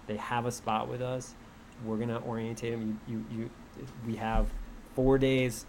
They 0.06 0.16
have 0.16 0.46
a 0.46 0.52
spot 0.52 0.88
with 0.88 1.02
us. 1.02 1.34
We're 1.84 1.96
gonna 1.96 2.20
orientate 2.26 2.72
them. 2.72 3.00
You, 3.06 3.24
you, 3.30 3.38
you, 3.38 3.50
we 4.06 4.16
have 4.16 4.46
four 4.94 5.18
days 5.18 5.66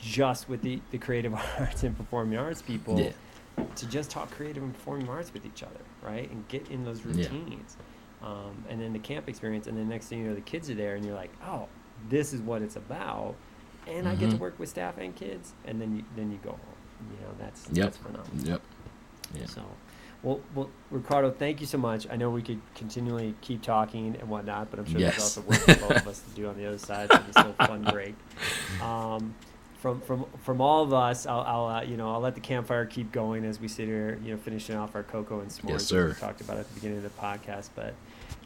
just 0.00 0.48
with 0.48 0.62
the, 0.62 0.80
the 0.90 0.98
creative 0.98 1.34
arts 1.58 1.82
and 1.82 1.96
performing 1.96 2.38
arts 2.38 2.62
people 2.62 2.98
yeah. 2.98 3.12
to 3.76 3.86
just 3.86 4.10
talk 4.10 4.30
creative 4.30 4.62
and 4.62 4.74
performing 4.74 5.08
arts 5.08 5.32
with 5.32 5.46
each 5.46 5.62
other, 5.62 5.80
right? 6.02 6.30
And 6.30 6.46
get 6.48 6.68
in 6.68 6.84
those 6.84 7.04
routines. 7.04 7.76
Yeah. 7.78 8.28
Um, 8.28 8.64
and 8.68 8.80
then 8.80 8.92
the 8.92 8.98
camp 8.98 9.28
experience, 9.28 9.66
and 9.66 9.76
then 9.76 9.88
next 9.88 10.06
thing 10.06 10.20
you 10.20 10.28
know, 10.28 10.34
the 10.34 10.40
kids 10.40 10.70
are 10.70 10.74
there, 10.74 10.94
and 10.94 11.04
you're 11.04 11.14
like, 11.14 11.30
oh, 11.46 11.68
this 12.08 12.32
is 12.32 12.40
what 12.40 12.62
it's 12.62 12.76
about. 12.76 13.34
And 13.86 13.98
mm-hmm. 13.98 14.06
I 14.06 14.10
get 14.12 14.20
to 14.20 14.26
mm-hmm. 14.32 14.38
work 14.38 14.58
with 14.58 14.70
staff 14.70 14.96
and 14.98 15.14
kids, 15.14 15.52
and 15.66 15.80
then 15.80 15.96
you, 15.96 16.04
then 16.16 16.30
you 16.30 16.38
go 16.42 16.50
home. 16.50 16.60
You 17.10 17.26
know, 17.26 17.34
that's 17.38 17.68
yep. 17.72 17.84
that's 17.84 17.96
phenomenal. 17.98 18.48
Yep. 18.48 18.62
Yeah. 19.38 19.46
So, 19.46 19.62
well, 20.24 20.40
well, 20.54 20.70
Ricardo, 20.90 21.30
thank 21.30 21.60
you 21.60 21.66
so 21.66 21.76
much. 21.76 22.06
I 22.10 22.16
know 22.16 22.30
we 22.30 22.42
could 22.42 22.60
continually 22.74 23.34
keep 23.42 23.62
talking 23.62 24.16
and 24.18 24.28
whatnot, 24.30 24.70
but 24.70 24.80
I'm 24.80 24.86
sure 24.86 24.98
yes. 24.98 25.12
there's 25.12 25.36
also 25.36 25.40
work 25.42 25.58
for 25.58 25.88
both 25.88 26.00
of 26.00 26.08
us 26.08 26.20
to 26.20 26.30
do 26.34 26.48
on 26.48 26.56
the 26.56 26.66
other 26.66 26.78
side. 26.78 27.10
So 27.12 27.22
it's 27.28 27.36
so 27.42 27.52
fun 27.52 27.84
break. 27.84 28.14
Um, 28.82 29.34
from 29.76 30.00
from 30.00 30.24
from 30.42 30.62
all 30.62 30.82
of 30.82 30.94
us, 30.94 31.26
I'll, 31.26 31.40
I'll 31.40 31.66
uh, 31.66 31.82
you 31.82 31.98
know 31.98 32.10
I'll 32.10 32.20
let 32.20 32.34
the 32.34 32.40
campfire 32.40 32.86
keep 32.86 33.12
going 33.12 33.44
as 33.44 33.60
we 33.60 33.68
sit 33.68 33.86
here, 33.86 34.18
you 34.24 34.32
know, 34.32 34.38
finishing 34.38 34.76
off 34.76 34.94
our 34.94 35.02
cocoa 35.02 35.40
and 35.40 35.50
s'mores. 35.50 35.68
Yes, 35.68 35.84
sir. 35.84 36.08
we 36.08 36.14
talked 36.14 36.40
about 36.40 36.56
at 36.56 36.68
the 36.68 36.74
beginning 36.74 36.96
of 36.96 37.02
the 37.02 37.10
podcast, 37.10 37.68
but 37.74 37.92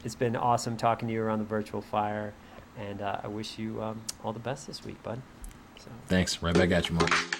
it's 0.03 0.15
been 0.15 0.35
awesome 0.35 0.75
talking 0.75 1.07
to 1.07 1.13
you 1.13 1.21
around 1.21 1.39
the 1.39 1.45
virtual 1.45 1.81
fire, 1.81 2.33
and 2.77 3.01
uh, 3.01 3.21
I 3.23 3.29
wish 3.29 3.57
you 3.57 3.81
um, 3.81 4.01
all 4.21 4.33
the 4.33 4.39
best 4.39 4.67
this 4.67 4.83
week, 4.83 5.01
bud. 5.01 5.21
So. 5.77 5.89
Thanks. 6.07 6.43
Right 6.43 6.53
back 6.53 6.71
at 6.71 6.89
you, 6.89 6.95
Mark. 6.95 7.38